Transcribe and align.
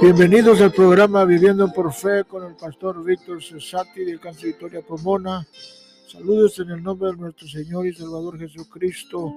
Bienvenidos 0.00 0.60
al 0.60 0.72
programa 0.72 1.24
Viviendo 1.24 1.72
por 1.72 1.92
Fe 1.92 2.22
con 2.22 2.44
el 2.44 2.54
pastor 2.54 3.02
Víctor 3.02 3.42
Cesati 3.42 4.04
de 4.04 4.20
Canso 4.20 4.46
Victoria 4.46 4.80
Pomona. 4.80 5.44
Saludos 6.06 6.60
en 6.60 6.70
el 6.70 6.80
nombre 6.80 7.10
de 7.10 7.16
nuestro 7.16 7.48
Señor 7.48 7.84
y 7.84 7.92
Salvador 7.92 8.38
Jesucristo. 8.38 9.34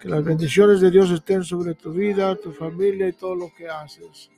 Que 0.00 0.08
las 0.08 0.24
bendiciones 0.24 0.80
de 0.80 0.90
Dios 0.90 1.10
estén 1.10 1.44
sobre 1.44 1.74
tu 1.74 1.92
vida, 1.92 2.34
tu 2.36 2.50
familia 2.50 3.08
y 3.08 3.12
todo 3.12 3.34
lo 3.34 3.52
que 3.54 3.68
haces. 3.68 4.30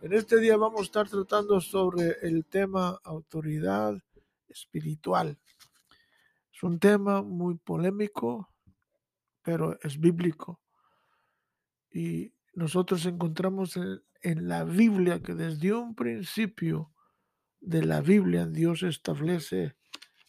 En 0.00 0.14
este 0.14 0.40
día 0.40 0.56
vamos 0.56 0.80
a 0.80 0.84
estar 0.84 1.06
tratando 1.10 1.60
sobre 1.60 2.16
el 2.22 2.46
tema 2.46 2.98
autoridad 3.04 4.02
espiritual. 4.48 5.38
Es 6.54 6.62
un 6.62 6.78
tema 6.78 7.20
muy 7.20 7.56
polémico, 7.56 8.48
pero 9.42 9.78
es 9.82 10.00
bíblico. 10.00 10.58
Y 11.92 12.32
nosotros 12.54 13.04
encontramos 13.04 13.76
en, 13.76 14.00
en 14.26 14.48
la 14.48 14.64
Biblia 14.64 15.22
que 15.22 15.34
desde 15.34 15.72
un 15.72 15.94
principio 15.94 16.92
de 17.60 17.84
la 17.84 18.00
Biblia 18.00 18.44
Dios 18.44 18.82
establece 18.82 19.76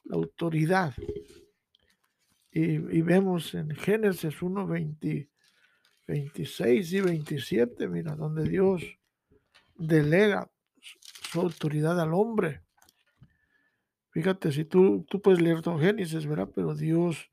la 0.04 0.18
autoridad. 0.18 0.94
Y, 2.52 2.78
vemos 3.02 3.56
en 3.56 3.72
Génesis 3.72 4.40
1, 4.40 4.68
26 6.08 6.94
y 6.94 7.02
27, 7.02 7.88
mira, 7.88 8.16
donde 8.16 8.48
Dios 8.48 8.84
delega 9.76 10.48
su 10.80 11.42
autoridad 11.42 12.00
al 12.00 12.14
hombre. 12.14 12.62
Fíjate, 14.12 14.52
si 14.52 14.66
tú, 14.66 15.08
tú 15.09 15.23
puedes 15.23 15.42
leer 15.42 15.62
todo 15.64 15.80
Génesis, 15.80 16.28
¿verdad? 16.28 16.50
Pero 16.54 16.76
Dios 16.76 17.32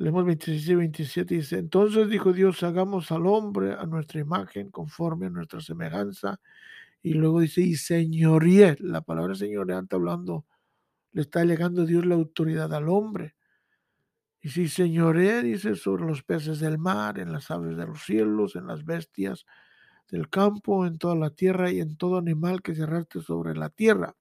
Leemos 0.00 0.24
26 0.24 0.68
y 0.68 0.74
27, 0.76 1.34
dice, 1.34 1.58
entonces 1.58 2.08
dijo 2.08 2.32
Dios, 2.32 2.62
hagamos 2.62 3.10
al 3.10 3.26
hombre 3.26 3.72
a 3.72 3.84
nuestra 3.84 4.20
imagen, 4.20 4.70
conforme 4.70 5.26
a 5.26 5.30
nuestra 5.30 5.60
semejanza. 5.60 6.40
Y 7.02 7.14
luego 7.14 7.40
dice, 7.40 7.62
y 7.62 7.74
señoríe, 7.74 8.76
la 8.78 9.00
palabra 9.00 9.34
señoría 9.34 9.80
está 9.80 9.96
hablando, 9.96 10.46
le 11.10 11.22
está 11.22 11.40
delegando 11.40 11.84
Dios 11.84 12.06
la 12.06 12.14
autoridad 12.14 12.72
al 12.74 12.88
hombre. 12.88 13.34
Y 14.40 14.50
si 14.50 14.68
señoríe, 14.68 15.42
dice, 15.42 15.74
sobre 15.74 16.06
los 16.06 16.22
peces 16.22 16.60
del 16.60 16.78
mar, 16.78 17.18
en 17.18 17.32
las 17.32 17.50
aves 17.50 17.76
de 17.76 17.86
los 17.86 18.04
cielos, 18.04 18.54
en 18.54 18.68
las 18.68 18.84
bestias 18.84 19.46
del 20.08 20.30
campo, 20.30 20.86
en 20.86 20.98
toda 20.98 21.16
la 21.16 21.30
tierra 21.30 21.72
y 21.72 21.80
en 21.80 21.96
todo 21.96 22.18
animal 22.18 22.62
que 22.62 22.76
se 22.76 22.84
arrastre 22.84 23.20
sobre 23.20 23.56
la 23.56 23.68
tierra. 23.68 24.14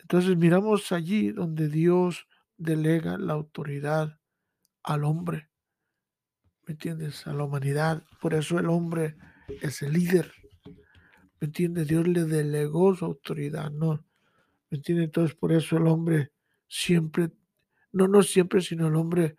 Entonces 0.00 0.36
miramos 0.36 0.90
allí 0.90 1.30
donde 1.30 1.68
Dios 1.68 2.26
delega 2.56 3.18
la 3.18 3.34
autoridad 3.34 4.18
al 4.82 5.04
hombre, 5.04 5.48
¿me 6.66 6.72
entiendes? 6.72 7.26
A 7.26 7.32
la 7.32 7.44
humanidad. 7.44 8.04
Por 8.20 8.34
eso 8.34 8.58
el 8.58 8.68
hombre 8.68 9.16
es 9.60 9.82
el 9.82 9.92
líder, 9.92 10.32
¿me 11.40 11.46
entiendes? 11.46 11.88
Dios 11.88 12.06
le 12.06 12.24
delegó 12.24 12.94
su 12.94 13.04
autoridad, 13.04 13.70
¿no? 13.70 14.04
¿Me 14.70 14.78
entiendes? 14.78 15.06
Entonces 15.06 15.36
por 15.36 15.52
eso 15.52 15.76
el 15.76 15.86
hombre 15.86 16.32
siempre, 16.68 17.30
no, 17.92 18.08
no 18.08 18.22
siempre, 18.22 18.60
sino 18.60 18.88
el 18.88 18.96
hombre 18.96 19.36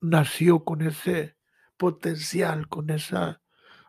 nació 0.00 0.64
con 0.64 0.82
ese 0.82 1.36
potencial, 1.76 2.68
con 2.68 2.90
esa 2.90 3.40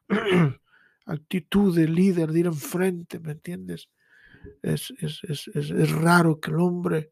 actitud 1.06 1.76
de 1.76 1.88
líder, 1.88 2.32
de 2.32 2.42
ir 2.42 2.46
enfrente, 2.46 3.20
¿me 3.20 3.34
entiendes? 3.34 3.90
Es, 4.62 4.94
es, 5.00 5.22
es, 5.24 5.48
es, 5.48 5.92
raro 5.92 6.40
que 6.40 6.52
el 6.52 6.60
hombre 6.60 7.12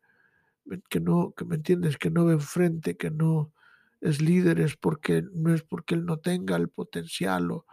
que 0.90 1.00
no, 1.00 1.34
que 1.36 1.46
me 1.46 1.56
entiendes, 1.56 1.98
que 1.98 2.10
no 2.10 2.26
ve 2.26 2.34
enfrente, 2.34 2.98
que 2.98 3.12
no 3.12 3.54
es 4.02 4.22
líder, 4.22 4.60
es 4.60 4.76
porque 4.76 5.24
no 5.34 5.54
es 5.54 5.64
porque 5.64 5.96
él 5.96 6.06
no 6.06 6.18
tenga 6.18 6.56
el 6.56 6.70
potencial 6.70 7.52
o, 7.52 7.66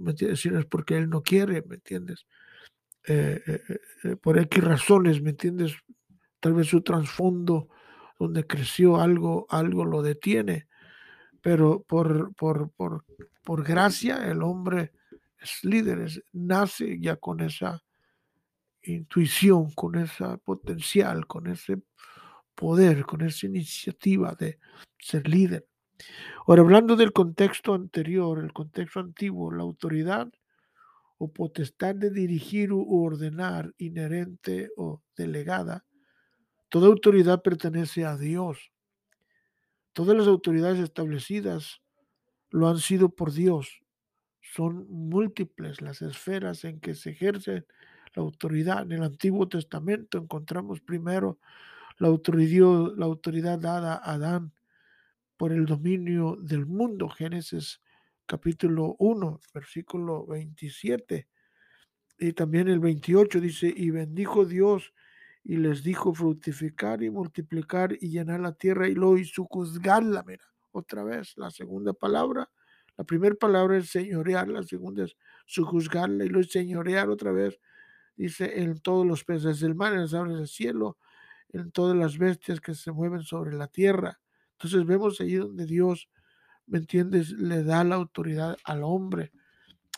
¿me 0.00 0.10
entiendes? 0.10 0.40
sino 0.40 0.58
es 0.58 0.66
porque 0.66 0.96
él 0.96 1.08
no 1.08 1.22
quiere, 1.22 1.62
¿me 1.62 1.76
entiendes? 1.76 2.26
Eh, 3.06 3.40
eh, 3.46 3.80
eh, 4.04 4.16
por 4.16 4.38
X 4.38 4.62
razones, 4.62 5.22
¿me 5.22 5.30
entiendes? 5.30 5.76
Tal 6.40 6.54
vez 6.54 6.68
su 6.68 6.82
trasfondo 6.82 7.68
donde 8.18 8.46
creció 8.46 9.00
algo, 9.00 9.46
algo 9.48 9.84
lo 9.84 10.02
detiene, 10.02 10.68
pero 11.40 11.82
por, 11.82 12.34
por, 12.34 12.70
por, 12.70 13.04
por 13.42 13.64
gracia 13.64 14.30
el 14.30 14.42
hombre 14.42 14.92
es 15.38 15.64
líder, 15.64 16.08
nace 16.32 17.00
ya 17.00 17.16
con 17.16 17.40
esa 17.40 17.82
intuición, 18.82 19.72
con 19.72 19.96
ese 19.96 20.24
potencial, 20.44 21.26
con 21.26 21.48
ese 21.48 21.82
poder, 22.54 23.04
con 23.04 23.22
esa 23.22 23.46
iniciativa 23.46 24.34
de 24.34 24.58
ser 24.98 25.28
líder. 25.28 25.66
Ahora, 26.46 26.62
hablando 26.62 26.96
del 26.96 27.12
contexto 27.12 27.74
anterior, 27.74 28.38
el 28.38 28.52
contexto 28.52 29.00
antiguo, 29.00 29.52
la 29.52 29.62
autoridad 29.62 30.30
o 31.18 31.32
potestad 31.32 31.94
de 31.94 32.10
dirigir 32.10 32.72
u 32.72 33.04
ordenar 33.04 33.72
inherente 33.78 34.70
o 34.76 35.02
delegada, 35.16 35.84
toda 36.68 36.88
autoridad 36.88 37.42
pertenece 37.42 38.04
a 38.04 38.16
Dios. 38.16 38.72
Todas 39.92 40.16
las 40.16 40.26
autoridades 40.26 40.80
establecidas 40.80 41.82
lo 42.50 42.68
han 42.68 42.78
sido 42.78 43.10
por 43.10 43.32
Dios. 43.32 43.82
Son 44.40 44.86
múltiples 44.88 45.80
las 45.80 46.02
esferas 46.02 46.64
en 46.64 46.80
que 46.80 46.94
se 46.94 47.10
ejerce 47.10 47.66
la 48.14 48.22
autoridad. 48.22 48.82
En 48.82 48.92
el 48.92 49.02
Antiguo 49.02 49.48
Testamento 49.48 50.18
encontramos 50.18 50.80
primero 50.80 51.38
la 51.98 52.08
autoridad, 52.08 52.94
la 52.96 53.06
autoridad 53.06 53.58
dada 53.58 53.94
a 53.94 54.14
Adán 54.14 54.52
por 55.36 55.52
el 55.52 55.66
dominio 55.66 56.36
del 56.40 56.66
mundo. 56.66 57.08
Génesis 57.08 57.80
capítulo 58.26 58.96
1, 58.98 59.40
versículo 59.52 60.26
27. 60.26 61.28
Y 62.18 62.32
también 62.32 62.68
el 62.68 62.78
28 62.78 63.40
dice, 63.40 63.72
y 63.74 63.90
bendijo 63.90 64.44
Dios 64.44 64.92
y 65.44 65.56
les 65.56 65.82
dijo 65.82 66.14
fructificar 66.14 67.02
y 67.02 67.10
multiplicar 67.10 67.96
y 68.00 68.10
llenar 68.10 68.40
la 68.40 68.52
tierra 68.52 68.88
y 68.88 68.94
lo 68.94 69.18
hizo 69.18 69.44
juzgarla. 69.44 70.22
Mira, 70.26 70.44
otra 70.70 71.02
vez 71.02 71.36
la 71.36 71.50
segunda 71.50 71.92
palabra. 71.92 72.48
La 72.96 73.04
primera 73.04 73.34
palabra 73.34 73.78
es 73.78 73.90
señorear, 73.90 74.48
la 74.48 74.62
segunda 74.62 75.04
es 75.04 75.16
sujuzgarla 75.46 76.24
y 76.24 76.28
lo 76.28 76.42
señorear 76.42 77.10
otra 77.10 77.32
vez. 77.32 77.58
Dice 78.16 78.60
en 78.60 78.78
todos 78.80 79.06
los 79.06 79.24
peces 79.24 79.60
del 79.60 79.74
mar, 79.74 79.94
en 79.94 80.02
las 80.02 80.14
aves 80.14 80.36
del 80.36 80.48
cielo, 80.48 80.98
en 81.52 81.70
todas 81.70 81.96
las 81.96 82.18
bestias 82.18 82.60
que 82.60 82.74
se 82.74 82.92
mueven 82.92 83.22
sobre 83.22 83.54
la 83.54 83.68
tierra. 83.68 84.20
Entonces 84.52 84.86
vemos 84.86 85.20
allí 85.20 85.36
donde 85.36 85.66
Dios, 85.66 86.08
¿me 86.66 86.78
entiendes?, 86.78 87.30
le 87.30 87.62
da 87.62 87.84
la 87.84 87.96
autoridad 87.96 88.56
al 88.64 88.82
hombre. 88.84 89.32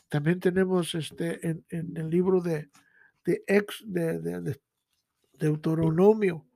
También 0.08 0.40
tenemos 0.40 0.94
este, 0.94 1.48
en, 1.48 1.64
el 1.70 2.10
libro 2.10 2.40
de, 2.40 2.70
de, 3.24 3.42
ex, 3.46 3.82
de, 3.86 4.20
de, 4.20 4.60
Deuteronomio, 5.38 6.46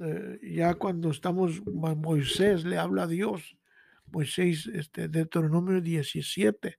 eh, 0.00 0.40
ya 0.42 0.74
cuando 0.74 1.10
estamos, 1.10 1.64
Moisés 1.66 2.64
le 2.64 2.78
habla 2.78 3.04
a 3.04 3.06
Dios, 3.06 3.56
Moisés, 4.06 4.66
este, 4.66 5.08
Deuteronomio 5.08 5.80
17, 5.80 6.78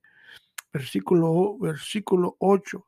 versículo, 0.72 1.58
versículo 1.58 2.36
8. 2.38 2.86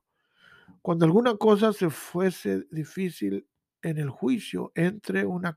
Cuando 0.82 1.06
alguna 1.06 1.36
cosa 1.36 1.72
se 1.72 1.88
fuese 1.90 2.66
difícil 2.70 3.46
en 3.88 3.98
el 3.98 4.10
juicio 4.10 4.72
entre 4.74 5.24
una 5.26 5.56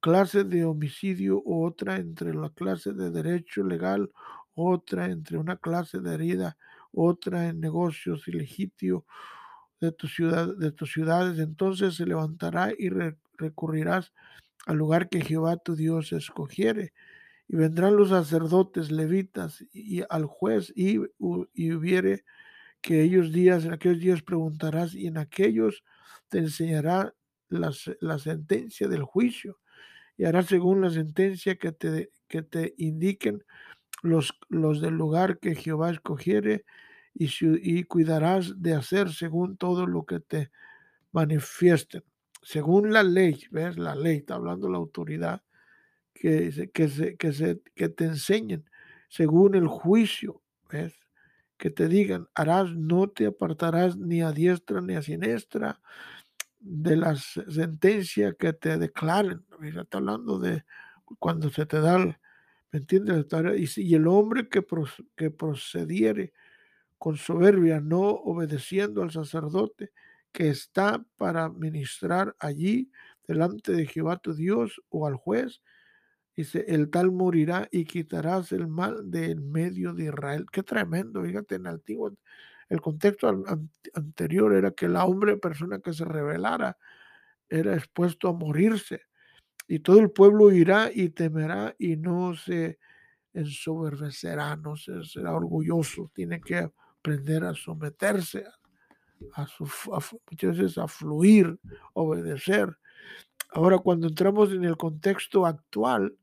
clase 0.00 0.44
de 0.44 0.64
homicidio, 0.64 1.42
otra 1.44 1.96
entre 1.96 2.34
la 2.34 2.50
clase 2.50 2.92
de 2.92 3.10
derecho 3.10 3.62
legal, 3.62 4.10
otra 4.54 5.06
entre 5.06 5.38
una 5.38 5.56
clase 5.56 6.00
de 6.00 6.14
herida, 6.14 6.56
otra 6.92 7.48
en 7.48 7.60
negocios 7.60 8.26
ilegítimos 8.28 9.04
de 9.80 9.92
tu 9.92 10.08
ciudad, 10.08 10.54
de 10.56 10.72
tus 10.72 10.92
ciudades, 10.92 11.38
entonces 11.38 11.94
se 11.94 12.06
levantará 12.06 12.72
y 12.76 12.90
recurrirás 13.38 14.12
al 14.66 14.76
lugar 14.76 15.08
que 15.08 15.22
Jehová 15.22 15.56
tu 15.56 15.74
Dios 15.74 16.12
escogiere. 16.12 16.92
Y 17.48 17.56
vendrán 17.56 17.96
los 17.96 18.10
sacerdotes 18.10 18.92
levitas 18.92 19.64
y 19.72 20.02
al 20.08 20.26
juez 20.26 20.72
y, 20.76 20.98
y 21.54 21.72
hubiere 21.72 22.24
que 22.80 23.02
ellos 23.02 23.32
días, 23.32 23.64
en 23.64 23.72
aquellos 23.72 24.00
días 24.00 24.22
preguntarás 24.22 24.94
y 24.94 25.06
en 25.06 25.18
aquellos 25.18 25.82
te 26.28 26.38
enseñará 26.38 27.14
la, 27.50 28.18
sentencia 28.18 28.88
del 28.88 29.02
juicio 29.02 29.58
y 30.16 30.24
harás 30.24 30.46
según 30.46 30.80
la 30.80 30.90
sentencia 30.90 31.56
que 31.56 31.72
te, 31.72 32.10
que 32.28 32.42
te 32.42 32.74
indiquen 32.78 33.44
los, 34.02 34.32
los 34.48 34.80
del 34.80 34.94
lugar 34.94 35.38
que 35.38 35.54
Jehová 35.54 35.90
escogiere 35.90 36.64
y, 37.14 37.28
y 37.40 37.84
cuidarás 37.84 38.62
de 38.62 38.74
hacer 38.74 39.12
según 39.12 39.56
todo 39.56 39.86
lo 39.86 40.04
que 40.04 40.20
te 40.20 40.50
manifiesten. 41.12 42.04
Según 42.42 42.92
la 42.92 43.02
ley, 43.02 43.44
¿ves? 43.50 43.78
La 43.78 43.94
ley, 43.94 44.18
está 44.18 44.34
hablando 44.34 44.68
la 44.68 44.78
autoridad, 44.78 45.42
que, 46.14 46.70
que, 46.72 46.88
se, 46.88 47.16
que, 47.16 47.32
se, 47.32 47.60
que 47.74 47.88
te 47.88 48.04
enseñen, 48.04 48.64
según 49.08 49.54
el 49.54 49.66
juicio, 49.66 50.42
¿ves? 50.70 50.94
Que 51.58 51.70
te 51.70 51.88
digan, 51.88 52.28
harás, 52.34 52.74
no 52.74 53.08
te 53.08 53.26
apartarás 53.26 53.96
ni 53.96 54.22
a 54.22 54.32
diestra 54.32 54.80
ni 54.80 54.94
a 54.94 55.02
siniestra, 55.02 55.80
de 56.60 56.96
la 56.96 57.16
sentencia 57.16 58.34
que 58.34 58.52
te 58.52 58.78
declaren. 58.78 59.44
Está 59.62 59.98
hablando 59.98 60.38
de 60.38 60.64
cuando 61.18 61.50
se 61.50 61.66
te 61.66 61.80
da, 61.80 61.98
¿me 61.98 62.18
entiendes? 62.72 63.26
Y, 63.76 63.94
el 63.94 64.06
hombre 64.06 64.48
que, 64.48 64.64
que 65.16 65.30
procediere 65.30 66.32
con 66.98 67.16
soberbia, 67.16 67.80
no 67.80 68.00
obedeciendo 68.00 69.02
al 69.02 69.10
sacerdote 69.10 69.90
que 70.32 70.48
está 70.50 71.04
para 71.16 71.48
ministrar 71.48 72.36
allí 72.38 72.90
delante 73.26 73.72
de 73.72 73.86
Jehová 73.86 74.18
tu 74.18 74.34
Dios 74.34 74.80
o 74.90 75.06
al 75.06 75.16
juez. 75.16 75.62
Dice, 76.36 76.64
el 76.68 76.90
tal 76.90 77.10
morirá 77.10 77.68
y 77.70 77.84
quitarás 77.84 78.52
el 78.52 78.68
mal 78.68 79.10
del 79.10 79.40
medio 79.40 79.92
de 79.92 80.04
Israel. 80.04 80.46
Qué 80.52 80.62
tremendo, 80.62 81.22
fíjate, 81.22 81.56
en 81.56 81.62
el 81.62 81.74
antiguo, 81.74 82.12
el 82.70 82.80
contexto 82.80 83.28
anterior 83.94 84.54
era 84.54 84.70
que 84.70 84.88
la 84.88 85.04
hombre, 85.04 85.36
persona 85.36 85.80
que 85.80 85.92
se 85.92 86.04
rebelara, 86.04 86.78
era 87.48 87.74
expuesto 87.74 88.28
a 88.28 88.32
morirse. 88.32 89.02
Y 89.66 89.80
todo 89.80 89.98
el 89.98 90.10
pueblo 90.12 90.52
irá 90.52 90.90
y 90.92 91.10
temerá 91.10 91.74
y 91.78 91.96
no 91.96 92.34
se 92.34 92.78
ensoberbecerá, 93.34 94.56
no 94.56 94.76
se, 94.76 95.04
será 95.04 95.34
orgulloso, 95.34 96.10
tiene 96.14 96.40
que 96.40 96.70
aprender 96.98 97.44
a 97.44 97.54
someterse, 97.54 98.44
a, 99.34 99.46
su, 99.46 99.68
a 99.92 100.88
fluir, 100.88 101.58
obedecer. 101.92 102.76
Ahora, 103.50 103.78
cuando 103.78 104.06
entramos 104.06 104.52
en 104.52 104.64
el 104.64 104.76
contexto 104.76 105.44
actual, 105.44 106.16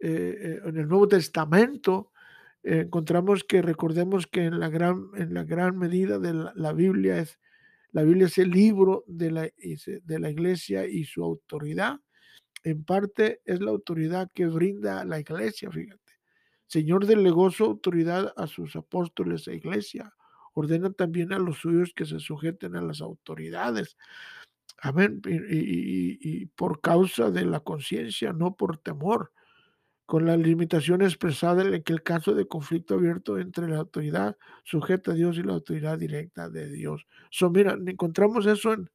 eh, 0.00 0.36
eh, 0.40 0.60
en 0.64 0.78
el 0.78 0.88
Nuevo 0.88 1.08
Testamento, 1.08 2.10
eh, 2.64 2.80
encontramos 2.80 3.44
que 3.44 3.62
recordemos 3.62 4.26
que 4.26 4.44
en 4.44 4.58
la 4.58 4.68
gran, 4.68 5.10
en 5.14 5.34
la 5.34 5.44
gran 5.44 5.78
medida 5.78 6.18
de 6.18 6.32
la, 6.54 6.72
Biblia 6.72 7.18
es 7.18 7.38
la 7.92 8.02
Biblia 8.02 8.26
es 8.26 8.38
el 8.38 8.50
libro 8.50 9.04
de 9.06 9.30
la, 9.30 9.42
de 9.42 10.18
la 10.18 10.30
iglesia 10.30 10.84
y 10.86 11.04
su 11.04 11.22
autoridad. 11.22 12.00
En 12.64 12.84
parte 12.84 13.40
es 13.44 13.60
la 13.60 13.70
autoridad 13.70 14.30
que 14.34 14.46
brinda 14.46 15.04
la 15.04 15.20
iglesia, 15.20 15.70
fíjate. 15.70 16.00
Señor 16.66 17.06
delegó 17.06 17.50
su 17.50 17.64
autoridad 17.64 18.32
a 18.36 18.46
sus 18.46 18.74
apóstoles 18.74 19.46
e 19.46 19.54
iglesia. 19.54 20.12
Ordena 20.54 20.90
también 20.92 21.32
a 21.32 21.38
los 21.38 21.58
suyos 21.58 21.92
que 21.94 22.04
se 22.04 22.18
sujeten 22.18 22.74
a 22.74 22.82
las 22.82 23.00
autoridades. 23.00 23.96
Amén. 24.78 25.20
Y, 25.24 26.46
por 26.46 26.80
causa 26.80 27.30
de 27.30 27.44
la 27.44 27.60
conciencia, 27.60 28.32
no 28.32 28.56
por 28.56 28.78
temor. 28.78 29.32
Con 30.06 30.26
la 30.26 30.36
limitación 30.36 31.00
expresada 31.02 31.62
en 31.62 31.82
que 31.82 31.92
el 31.94 32.02
caso 32.02 32.34
de 32.34 32.46
conflicto 32.46 32.94
abierto 32.94 33.38
entre 33.38 33.68
la 33.68 33.78
autoridad 33.78 34.36
sujeta 34.62 35.12
a 35.12 35.14
Dios 35.14 35.38
y 35.38 35.42
la 35.42 35.54
autoridad 35.54 35.98
directa 35.98 36.50
de 36.50 36.70
Dios. 36.70 37.06
So, 37.30 37.50
mira, 37.50 37.78
encontramos 37.86 38.46
eso 38.46 38.74
en, 38.74 38.90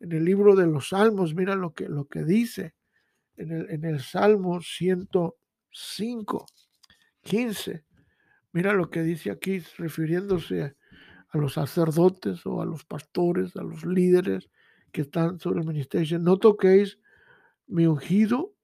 el 0.00 0.24
libro 0.24 0.54
de 0.56 0.66
los 0.66 0.88
Salmos. 0.88 1.34
Mira 1.34 1.54
lo 1.54 1.74
que, 1.74 1.88
lo 1.88 2.06
que 2.06 2.24
dice 2.24 2.74
en 3.36 3.50
el, 3.52 3.70
en 3.70 3.84
el 3.84 4.00
Salmo 4.00 4.60
105. 4.62 6.46
15. 7.26 7.84
Mira 8.52 8.72
lo 8.72 8.88
que 8.88 9.02
dice 9.02 9.30
aquí, 9.30 9.62
refiriéndose 9.76 10.62
a, 11.28 11.36
los 11.36 11.54
sacerdotes 11.54 12.46
o 12.46 12.62
a 12.62 12.64
los 12.64 12.84
pastores, 12.86 13.54
a 13.56 13.62
los 13.62 13.84
líderes 13.84 14.48
que 14.92 15.02
están 15.02 15.38
sobre 15.38 15.60
el 15.60 15.66
ministerio. 15.66 16.18
no 16.18 16.38
toquéis 16.38 16.98
mi 17.66 17.86
ungido, 17.86 18.54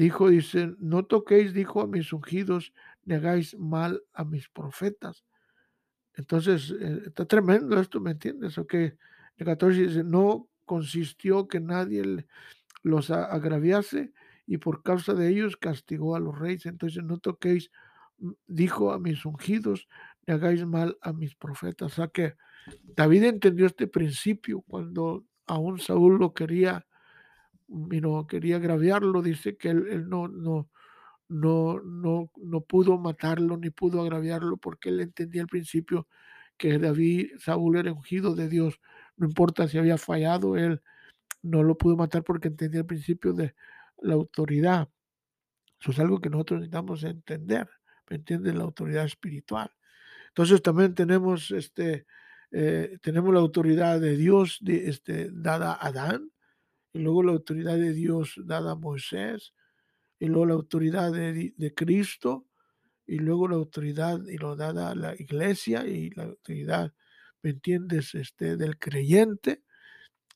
dijo, 0.00 0.30
dice, 0.30 0.74
no 0.78 1.04
toquéis, 1.04 1.52
dijo 1.52 1.82
a 1.82 1.86
mis 1.86 2.12
ungidos, 2.12 2.72
negáis 3.04 3.54
mal 3.58 4.02
a 4.14 4.24
mis 4.24 4.48
profetas. 4.48 5.24
Entonces, 6.14 6.74
eh, 6.80 7.02
está 7.06 7.26
tremendo 7.26 7.78
esto, 7.78 8.00
¿me 8.00 8.12
entiendes? 8.12 8.56
Ok, 8.56 8.74
el 8.74 9.46
14 9.46 9.86
dice, 9.88 10.02
no 10.02 10.48
consistió 10.64 11.48
que 11.48 11.60
nadie 11.60 12.26
los 12.82 13.10
agraviase, 13.10 14.12
y 14.46 14.56
por 14.56 14.82
causa 14.82 15.12
de 15.12 15.28
ellos 15.28 15.58
castigó 15.58 16.16
a 16.16 16.20
los 16.20 16.38
reyes. 16.38 16.64
Entonces 16.64 17.04
no 17.04 17.18
toquéis, 17.18 17.70
mm, 18.18 18.30
dijo 18.46 18.92
a 18.92 18.98
mis 18.98 19.24
ungidos, 19.26 19.86
ni 20.26 20.32
hagáis 20.32 20.64
mal 20.64 20.96
a 21.02 21.12
mis 21.12 21.34
profetas. 21.34 21.92
O 21.92 21.94
sea 21.94 22.08
que 22.08 22.36
David 22.96 23.24
entendió 23.24 23.66
este 23.66 23.86
principio 23.86 24.62
cuando 24.62 25.26
aún 25.46 25.78
Saúl 25.78 26.18
lo 26.18 26.32
quería, 26.32 26.86
no 27.70 28.26
quería 28.26 28.56
agraviarlo, 28.56 29.22
dice 29.22 29.56
que 29.56 29.70
él, 29.70 30.08
no, 30.08 30.28
no, 30.28 30.68
no, 31.28 31.80
no, 31.80 32.30
no 32.36 32.60
pudo 32.62 32.98
matarlo 32.98 33.56
ni 33.56 33.70
pudo 33.70 34.02
agraviarlo 34.02 34.56
porque 34.56 34.88
él 34.88 35.00
entendía 35.00 35.42
el 35.42 35.48
principio 35.48 36.08
que 36.56 36.78
David, 36.78 37.30
Saúl 37.38 37.76
era 37.76 37.92
ungido 37.92 38.34
de 38.34 38.48
Dios. 38.48 38.80
No 39.16 39.26
importa 39.26 39.68
si 39.68 39.78
había 39.78 39.96
fallado, 39.96 40.56
él 40.56 40.82
no 41.42 41.62
lo 41.62 41.78
pudo 41.78 41.96
matar 41.96 42.24
porque 42.24 42.48
entendía 42.48 42.80
el 42.80 42.86
principio 42.86 43.32
de 43.32 43.54
la 43.98 44.14
autoridad. 44.14 44.88
Eso 45.80 45.92
es 45.92 45.98
algo 46.00 46.20
que 46.20 46.28
nosotros 46.28 46.60
necesitamos 46.60 47.04
entender, 47.04 47.68
¿me 48.10 48.16
entiendes? 48.16 48.54
La 48.54 48.64
autoridad 48.64 49.04
espiritual. 49.04 49.70
Entonces 50.28 50.60
también 50.62 50.94
tenemos, 50.94 51.50
este, 51.50 52.06
eh, 52.50 52.98
tenemos 53.02 53.32
la 53.32 53.40
autoridad 53.40 54.00
de 54.00 54.16
Dios 54.16 54.58
de, 54.60 54.88
este, 54.88 55.30
dada 55.32 55.72
a 55.72 55.86
Adán, 55.86 56.30
y 56.92 56.98
luego 56.98 57.22
la 57.22 57.32
autoridad 57.32 57.76
de 57.76 57.92
Dios 57.92 58.34
dada 58.44 58.72
a 58.72 58.76
Moisés, 58.76 59.54
y 60.18 60.26
luego 60.26 60.46
la 60.46 60.54
autoridad 60.54 61.12
de, 61.12 61.54
de 61.56 61.74
Cristo, 61.74 62.46
y 63.06 63.18
luego 63.18 63.48
la 63.48 63.56
autoridad 63.56 64.24
y 64.26 64.38
lo 64.38 64.54
dada 64.54 64.90
a 64.90 64.94
la 64.94 65.14
iglesia, 65.14 65.86
y 65.86 66.10
la 66.10 66.24
autoridad, 66.24 66.92
¿me 67.42 67.50
entiendes? 67.50 68.14
Este, 68.14 68.56
del 68.56 68.78
creyente. 68.78 69.62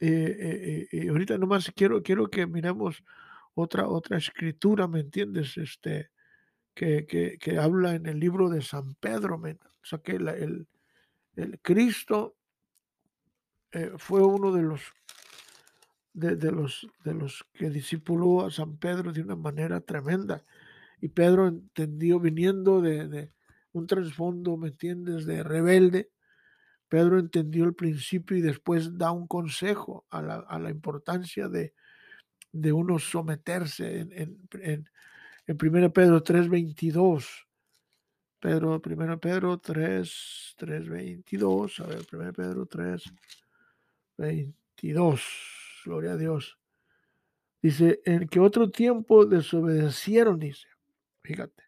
Eh, 0.01 0.89
eh, 0.91 1.09
ahorita 1.09 1.39
nomás 1.39 1.71
quiero, 1.75 2.03
quiero 2.03 2.29
que 2.29 2.47
miremos 2.47 3.03
otra, 3.55 3.89
otra 3.89 4.19
escritura, 4.19 4.89
¿me 4.89 5.01
entiendes? 5.01 5.57
Este, 5.57 6.11
que, 6.75 7.07
que, 7.07 7.59
habla 7.59 7.95
en 7.95 8.07
el 8.07 8.19
libro 8.19 8.49
de 8.49 8.61
San 8.61 8.95
Pedro, 8.97 9.37
o 9.37 9.85
sea 9.85 10.01
que 10.01 10.13
el, 10.13 10.67
el, 11.37 11.61
Cristo 11.63 12.37
eh, 13.71 13.93
fue 13.97 14.23
uno 14.23 14.53
de 14.53 14.63
los, 14.63 14.83
de, 16.15 16.53
los, 16.53 16.89
de 17.05 17.13
los 17.13 17.45
que 17.53 17.69
discipuló 17.69 18.47
a 18.47 18.51
San 18.51 18.77
Pedro 18.79 19.13
de 19.13 19.21
una 19.21 19.37
manera 19.37 19.81
tremenda. 19.81 20.45
Y 21.01 21.09
Pedro 21.09 21.49
entendió, 21.49 22.21
viniendo 22.21 22.81
de, 22.81 23.09
de 23.09 23.33
un 23.73 23.87
trasfondo, 23.87 24.57
¿me 24.57 24.69
entiendes?, 24.69 25.27
de 25.27 25.43
rebelde, 25.43 26.11
Pedro 26.89 27.19
entendió 27.19 27.65
el 27.65 27.75
principio 27.75 28.37
y 28.37 28.41
después 28.41 28.97
da 28.97 29.11
un 29.11 29.27
consejo 29.27 30.07
a 30.11 30.23
la, 30.23 30.37
a 30.37 30.59
la 30.61 30.71
importancia 30.71 31.49
de, 31.49 31.75
de 32.53 32.73
uno 32.73 33.01
someterse 33.01 34.01
en, 34.01 34.13
en, 34.13 34.49
en, 34.53 34.91
en 35.47 35.59
1 35.61 35.93
Pedro 35.93 36.23
3.22. 36.23 37.27
Pedro, 38.39 38.81
1 38.85 39.21
Pedro 39.21 39.59
3, 39.59 40.55
3.22. 40.59 41.81
A 41.81 41.87
ver, 41.89 42.07
1 42.13 42.33
Pedro 42.33 42.67
3, 42.67 43.03
22. 44.19 45.64
Gloria 45.85 46.13
a 46.13 46.17
Dios. 46.17 46.59
Dice, 47.63 48.01
en 48.05 48.29
que 48.29 48.41
otro 48.41 48.71
tiempo 48.71 49.25
desobedecieron, 49.27 50.39
dice. 50.39 50.69
Fíjate. 51.23 51.65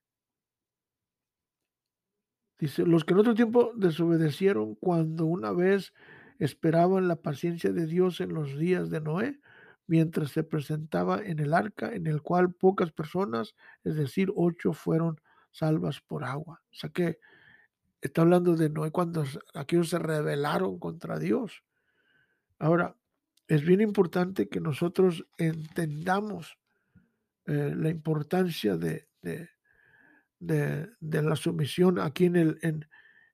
Dice, 2.58 2.84
los 2.86 3.04
que 3.04 3.12
en 3.12 3.20
otro 3.20 3.34
tiempo 3.34 3.72
desobedecieron 3.74 4.74
cuando 4.76 5.26
una 5.26 5.52
vez 5.52 5.92
esperaban 6.38 7.08
la 7.08 7.16
paciencia 7.16 7.72
de 7.72 7.86
Dios 7.86 8.20
en 8.20 8.34
los 8.34 8.58
días 8.58 8.90
de 8.90 9.00
Noé, 9.00 9.40
mientras 9.86 10.30
se 10.30 10.42
presentaba 10.42 11.22
en 11.22 11.38
el 11.38 11.54
arca, 11.54 11.94
en 11.94 12.06
el 12.06 12.22
cual 12.22 12.52
pocas 12.52 12.92
personas, 12.92 13.54
es 13.84 13.96
decir, 13.96 14.32
ocho, 14.34 14.72
fueron 14.72 15.20
salvas 15.50 16.00
por 16.00 16.24
agua. 16.24 16.62
O 16.70 16.74
sea 16.74 16.90
que 16.90 17.18
está 18.00 18.22
hablando 18.22 18.56
de 18.56 18.68
Noé 18.70 18.90
cuando 18.90 19.24
aquellos 19.54 19.90
se 19.90 19.98
rebelaron 19.98 20.78
contra 20.78 21.18
Dios. 21.18 21.62
Ahora, 22.58 22.96
es 23.48 23.64
bien 23.64 23.80
importante 23.80 24.48
que 24.48 24.60
nosotros 24.60 25.26
entendamos 25.38 26.58
eh, 27.46 27.72
la 27.76 27.90
importancia 27.90 28.76
de, 28.76 29.08
de, 29.20 29.48
la 31.00 31.36
sumisión. 31.36 32.00
Aquí 32.00 32.24
en, 32.24 32.36
el, 32.36 32.58
en, 32.62 32.88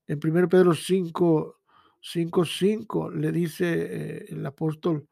en 0.06 0.20
1 0.22 0.48
Pedro 0.48 0.74
5, 0.74 1.60
5, 2.00 2.44
5 2.44 3.10
le 3.10 3.32
dice 3.32 3.64
eh, 3.72 4.26
el 4.28 4.44
apóstol 4.44 5.08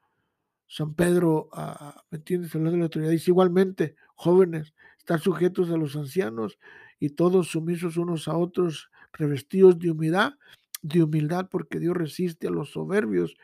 San 0.66 0.94
Pedro, 0.94 1.48
ah, 1.52 2.04
¿me 2.10 2.18
entiendes? 2.18 2.54
Hablando 2.54 2.72
de 2.72 2.78
la 2.78 2.84
autoridad. 2.84 3.10
Dice 3.10 3.30
igualmente, 3.30 3.96
jóvenes, 4.14 4.74
estar 4.98 5.18
sujetos 5.18 5.70
a 5.70 5.76
los 5.76 5.96
ancianos 5.96 6.58
y 7.00 7.10
todos 7.10 7.48
sumisos 7.48 7.96
unos 7.96 8.28
a 8.28 8.36
otros, 8.36 8.90
revestidos 9.12 9.78
de 9.78 9.90
humildad, 9.90 10.34
de 10.82 11.02
humildad, 11.02 11.48
porque 11.50 11.80
Dios 11.80 11.96
resiste 11.96 12.46
a 12.46 12.50
los 12.50 12.70
soberbios 12.70 13.34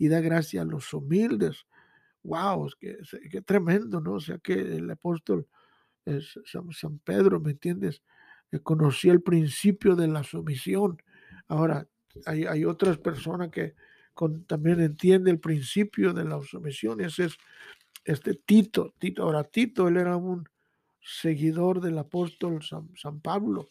y 0.00 0.08
da 0.08 0.20
gracia 0.20 0.62
a 0.62 0.64
los 0.64 0.92
humildes. 0.94 1.66
¡Wow! 2.22 2.70
Qué, 2.80 2.96
qué 3.30 3.42
tremendo, 3.42 4.00
¿no? 4.00 4.14
O 4.14 4.20
sea, 4.20 4.38
que 4.38 4.54
el 4.54 4.90
apóstol 4.90 5.46
es 6.06 6.40
San, 6.46 6.98
Pedro, 7.00 7.38
¿me 7.38 7.50
entiendes? 7.50 8.02
Que 8.50 8.60
conocía 8.60 9.12
el 9.12 9.20
principio 9.20 9.94
de 9.94 10.08
la 10.08 10.24
sumisión. 10.24 11.02
Ahora, 11.48 11.86
hay, 12.24 12.46
hay 12.46 12.64
otras 12.64 12.96
personas 12.96 13.50
que 13.50 13.74
también 14.46 14.80
entiende 14.80 15.30
el 15.30 15.38
principio 15.38 16.14
de 16.14 16.24
la 16.24 16.42
sumisión. 16.42 17.02
Ese 17.02 17.26
es 17.26 17.36
este 18.06 18.32
Tito. 18.34 18.94
Tito. 18.98 19.22
Ahora, 19.22 19.44
Tito, 19.44 19.86
él 19.86 19.98
era 19.98 20.16
un 20.16 20.48
seguidor 21.02 21.82
del 21.82 21.98
apóstol 21.98 22.62
San, 22.62 23.20
Pablo. 23.20 23.68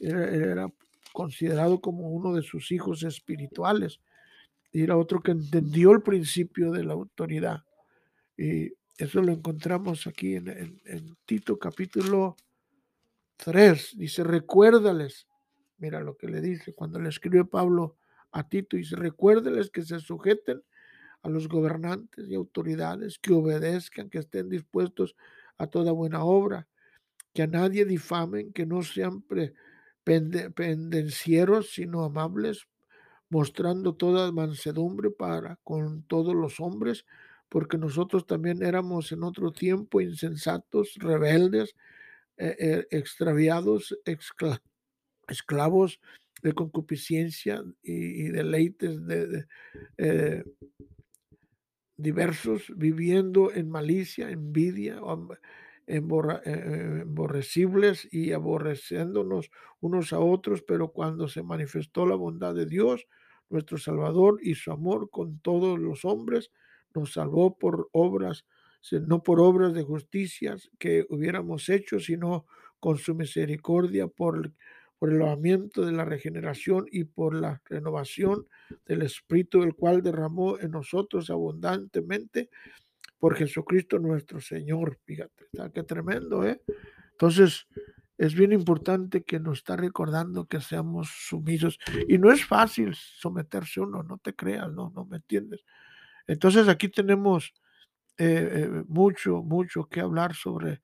Era, 0.00 0.72
considerado 1.12 1.82
como 1.82 2.08
uno 2.08 2.32
de 2.34 2.40
sus 2.40 2.72
hijos 2.72 3.02
espirituales. 3.02 4.00
Era 4.72 4.96
otro 4.96 5.20
que 5.20 5.32
entendió 5.32 5.92
el 5.92 6.02
principio 6.02 6.70
de 6.70 6.84
la 6.84 6.92
autoridad. 6.92 7.64
Y 8.36 8.72
eso 8.96 9.20
lo 9.22 9.32
encontramos 9.32 10.06
aquí 10.06 10.36
en, 10.36 10.48
en 10.48 11.16
Tito 11.24 11.58
capítulo 11.58 12.36
3. 13.36 13.94
Dice, 13.96 14.24
recuérdales. 14.24 15.26
Mira 15.78 16.00
lo 16.00 16.16
que 16.16 16.28
le 16.28 16.40
dice 16.40 16.74
cuando 16.74 17.00
le 17.00 17.08
escribe 17.08 17.44
Pablo 17.44 17.96
a 18.32 18.48
Tito. 18.48 18.76
Dice, 18.76 18.96
recuérdales 18.96 19.70
que 19.70 19.82
se 19.82 19.98
sujeten 19.98 20.62
a 21.22 21.28
los 21.28 21.48
gobernantes 21.48 22.28
y 22.28 22.34
autoridades, 22.34 23.18
que 23.18 23.32
obedezcan, 23.32 24.08
que 24.08 24.18
estén 24.18 24.48
dispuestos 24.48 25.16
a 25.58 25.66
toda 25.66 25.92
buena 25.92 26.24
obra, 26.24 26.66
que 27.34 27.42
a 27.42 27.46
nadie 27.46 27.84
difamen, 27.84 28.52
que 28.52 28.66
no 28.66 28.82
sean 28.82 29.22
pendencieros, 30.04 31.72
sino 31.72 32.04
amables, 32.04 32.66
mostrando 33.30 33.94
toda 33.94 34.32
mansedumbre 34.32 35.10
para 35.10 35.56
con 35.62 36.02
todos 36.02 36.34
los 36.34 36.60
hombres, 36.60 37.06
porque 37.48 37.78
nosotros 37.78 38.26
también 38.26 38.62
éramos 38.62 39.12
en 39.12 39.22
otro 39.22 39.52
tiempo 39.52 40.00
insensatos, 40.00 40.94
rebeldes, 40.96 41.74
eh, 42.36 42.56
eh, 42.58 42.86
extraviados, 42.90 43.96
esclavos 45.28 46.00
de 46.42 46.52
concupiscencia 46.54 47.62
y, 47.82 48.28
deleites 48.30 49.06
de, 49.06 49.46
eh, 49.98 50.42
diversos, 51.96 52.72
viviendo 52.76 53.52
en 53.52 53.68
malicia, 53.68 54.30
envidia, 54.30 55.00
emborrecibles 55.86 58.08
y 58.10 58.32
aborreciéndonos 58.32 59.50
unos 59.80 60.12
a 60.12 60.18
otros, 60.18 60.62
pero 60.62 60.92
cuando 60.92 61.28
se 61.28 61.42
manifestó 61.42 62.06
la 62.06 62.14
bondad 62.14 62.54
de 62.54 62.66
Dios, 62.66 63.06
nuestro 63.50 63.78
Salvador, 63.78 64.38
y 64.42 64.54
su 64.54 64.72
amor 64.72 65.10
con 65.10 65.38
todos 65.40 65.78
los 65.78 66.04
hombres, 66.04 66.50
nos 66.94 67.12
salvó 67.12 67.56
por 67.58 67.88
obras, 67.92 68.46
no 68.90 69.22
por 69.22 69.40
obras 69.40 69.74
de 69.74 69.82
justicia 69.82 70.56
que 70.78 71.06
hubiéramos 71.08 71.68
hecho, 71.68 72.00
sino 72.00 72.46
con 72.78 72.96
su 72.98 73.14
misericordia 73.14 74.06
por 74.06 74.52
por 75.00 75.10
el 75.10 75.18
lavamiento 75.18 75.86
de 75.86 75.92
la 75.92 76.04
regeneración 76.04 76.84
y 76.92 77.04
por 77.04 77.34
la 77.34 77.62
renovación 77.64 78.46
del 78.84 79.00
Espíritu, 79.00 79.62
el 79.62 79.74
cual 79.74 80.02
derramó 80.02 80.60
en 80.60 80.72
nosotros 80.72 81.30
abundantemente 81.30 82.50
por 83.18 83.34
Jesucristo 83.34 83.98
nuestro 83.98 84.42
Señor. 84.42 84.98
Fíjate, 85.06 85.44
está 85.44 85.70
qué 85.70 85.84
tremendo, 85.84 86.44
¿eh? 86.44 86.60
Entonces, 87.12 87.66
es 88.20 88.34
bien 88.34 88.52
importante 88.52 89.22
que 89.22 89.40
nos 89.40 89.60
está 89.60 89.76
recordando 89.76 90.44
que 90.44 90.60
seamos 90.60 91.08
sumisos. 91.08 91.78
Y 92.06 92.18
no 92.18 92.30
es 92.30 92.44
fácil 92.44 92.94
someterse 92.94 93.80
uno, 93.80 94.02
no 94.02 94.18
te 94.18 94.34
creas, 94.34 94.70
no, 94.70 94.92
no 94.94 95.06
me 95.06 95.16
entiendes. 95.16 95.64
Entonces, 96.26 96.68
aquí 96.68 96.90
tenemos 96.90 97.54
eh, 98.18 98.50
eh, 98.52 98.84
mucho, 98.88 99.42
mucho 99.42 99.88
que 99.88 100.00
hablar 100.00 100.34
sobre, 100.34 100.82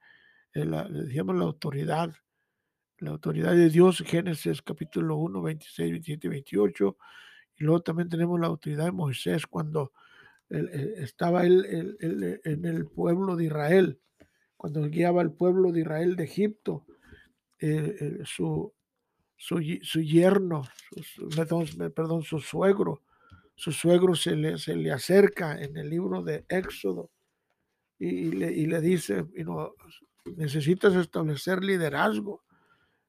eh, 0.54 0.64
la, 0.64 0.88
digamos, 0.88 1.36
la 1.36 1.44
autoridad 1.44 2.10
la 2.98 3.10
autoridad 3.10 3.52
de 3.52 3.68
Dios, 3.68 4.02
Génesis 4.06 4.62
capítulo 4.62 5.18
1, 5.18 5.42
26, 5.42 5.90
27 5.90 6.26
y 6.28 6.30
28. 6.30 6.96
Y 7.56 7.64
luego 7.64 7.82
también 7.82 8.08
tenemos 8.08 8.40
la 8.40 8.46
autoridad 8.46 8.86
de 8.86 8.92
Moisés 8.92 9.46
cuando 9.46 9.92
estaba 10.48 11.44
él, 11.44 11.98
en 12.00 12.64
el 12.64 12.86
pueblo 12.86 13.36
de 13.36 13.44
Israel, 13.44 14.00
cuando 14.56 14.88
guiaba 14.88 15.20
al 15.20 15.34
pueblo 15.34 15.72
de 15.72 15.80
Israel 15.80 16.16
de 16.16 16.24
Egipto, 16.24 16.86
eh, 17.58 18.20
su, 18.24 18.72
su, 19.36 19.60
yerno, 19.60 20.62
perdón, 21.94 22.22
su 22.22 22.40
suegro, 22.40 23.02
su 23.54 23.72
suegro 23.72 24.14
se 24.14 24.36
le, 24.36 24.58
se 24.58 24.76
le 24.76 24.92
acerca 24.92 25.60
en 25.60 25.76
el 25.76 25.88
libro 25.88 26.22
de 26.22 26.44
Éxodo 26.48 27.10
y, 27.98 28.30
le, 28.32 28.52
y 28.52 28.66
le, 28.66 28.80
dice, 28.80 29.24
necesitas 30.36 30.94
establecer 30.94 31.64
liderazgo 31.64 32.46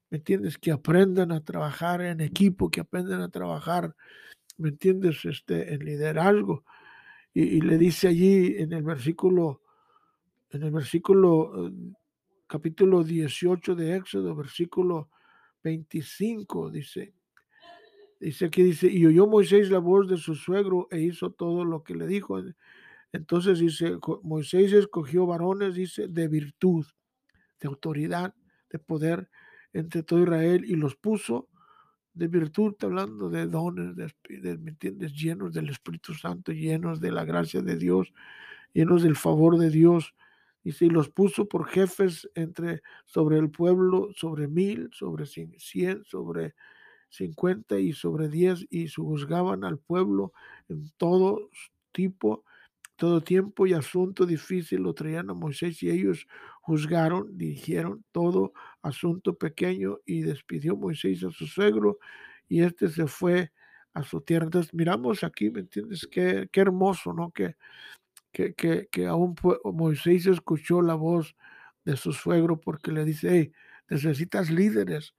¿me 0.09 0.17
entiendes? 0.17 0.57
Que 0.57 0.71
aprendan 0.71 1.31
a 1.31 1.43
trabajar 1.43 2.01
en 2.01 2.21
equipo, 2.21 2.69
que 2.69 2.81
aprendan 2.81 3.21
a 3.21 3.29
trabajar, 3.29 3.95
¿me 4.57 4.69
entiendes? 4.69 5.25
Este, 5.25 5.73
en 5.73 5.83
liderazgo. 5.85 6.63
Y, 7.33 7.61
le 7.61 7.77
dice 7.77 8.07
allí 8.07 8.55
en 8.57 8.73
el 8.73 8.83
versículo, 8.83 9.61
en 10.49 10.63
el 10.63 10.71
versículo, 10.71 11.67
eh, 11.67 11.71
capítulo 12.47 13.03
18 13.03 13.75
de 13.75 13.97
Éxodo, 13.97 14.35
versículo 14.35 15.09
25, 15.63 16.71
dice, 16.71 17.13
dice 18.19 18.45
aquí, 18.45 18.63
dice, 18.63 18.87
y 18.87 19.05
oyó 19.05 19.27
Moisés 19.27 19.69
la 19.69 19.79
voz 19.79 20.07
de 20.07 20.17
su 20.17 20.33
suegro 20.35 20.87
e 20.89 21.01
hizo 21.01 21.31
todo 21.31 21.65
lo 21.65 21.83
que 21.83 21.95
le 21.95 22.07
dijo. 22.07 22.39
Entonces 23.11 23.59
dice, 23.59 23.97
Moisés 24.23 24.73
escogió 24.73 25.25
varones, 25.25 25.75
dice, 25.75 26.07
de 26.07 26.27
virtud, 26.27 26.85
de 27.59 27.67
autoridad, 27.67 28.33
de 28.69 28.79
poder, 28.79 29.29
entre 29.73 30.03
todo 30.03 30.23
Israel 30.23 30.63
y 30.65 30.75
los 30.75 30.95
puso 30.95 31.49
de 32.13 32.27
virtud, 32.27 32.75
hablando 32.81 33.29
de 33.29 33.45
dones, 33.45 33.95
de, 33.95 34.57
¿me 34.57 34.71
entiendes? 34.71 35.13
Llenos 35.13 35.53
del 35.53 35.69
Espíritu 35.69 36.15
Santo, 36.15 36.51
llenos 36.51 36.99
de 36.99 37.11
la 37.11 37.25
gracia 37.25 37.61
de 37.61 37.75
Dios, 37.75 38.11
llenos 38.73 39.03
del 39.03 39.15
favor 39.15 39.57
de 39.57 39.69
Dios. 39.69 40.15
Y 40.67 40.85
y 40.85 40.89
los 40.89 41.09
puso 41.09 41.47
por 41.47 41.67
jefes 41.67 42.29
entre, 42.35 42.81
sobre 43.05 43.37
el 43.39 43.49
pueblo, 43.49 44.09
sobre 44.15 44.47
mil, 44.47 44.89
sobre 44.93 45.25
cien, 45.25 46.03
sobre 46.05 46.55
cincuenta 47.09 47.79
y 47.79 47.93
sobre 47.93 48.29
diez, 48.29 48.65
y 48.69 48.89
juzgaban 48.89 49.63
al 49.63 49.79
pueblo 49.79 50.33
en 50.69 50.91
todo 50.97 51.49
tipo 51.93 52.43
todo 52.97 53.21
tiempo 53.21 53.67
y 53.67 53.73
asunto 53.73 54.25
difícil 54.25 54.81
lo 54.81 54.93
traían 54.93 55.29
a 55.29 55.33
Moisés 55.33 55.81
y 55.83 55.89
ellos 55.89 56.27
juzgaron, 56.61 57.37
dirigieron 57.37 58.03
todo 58.11 58.53
asunto 58.81 59.37
pequeño 59.37 59.99
y 60.05 60.21
despidió 60.23 60.75
Moisés 60.75 61.23
a 61.23 61.31
su 61.31 61.45
suegro 61.47 61.99
y 62.49 62.61
este 62.63 62.89
se 62.89 63.07
fue 63.07 63.51
a 63.93 64.03
su 64.03 64.21
tierra. 64.21 64.45
Entonces 64.45 64.73
miramos 64.73 65.23
aquí, 65.23 65.49
¿me 65.51 65.61
entiendes? 65.61 66.07
Qué, 66.11 66.49
qué 66.51 66.61
hermoso, 66.61 67.13
¿no? 67.13 67.31
Que, 67.31 67.55
que, 68.31 68.53
que, 68.53 68.87
que 68.91 69.07
aún 69.07 69.35
Moisés 69.63 70.25
escuchó 70.25 70.81
la 70.81 70.95
voz 70.95 71.35
de 71.85 71.97
su 71.97 72.13
suegro 72.13 72.59
porque 72.59 72.91
le 72.91 73.05
dice, 73.05 73.51
necesitas 73.89 74.49
líderes. 74.49 75.15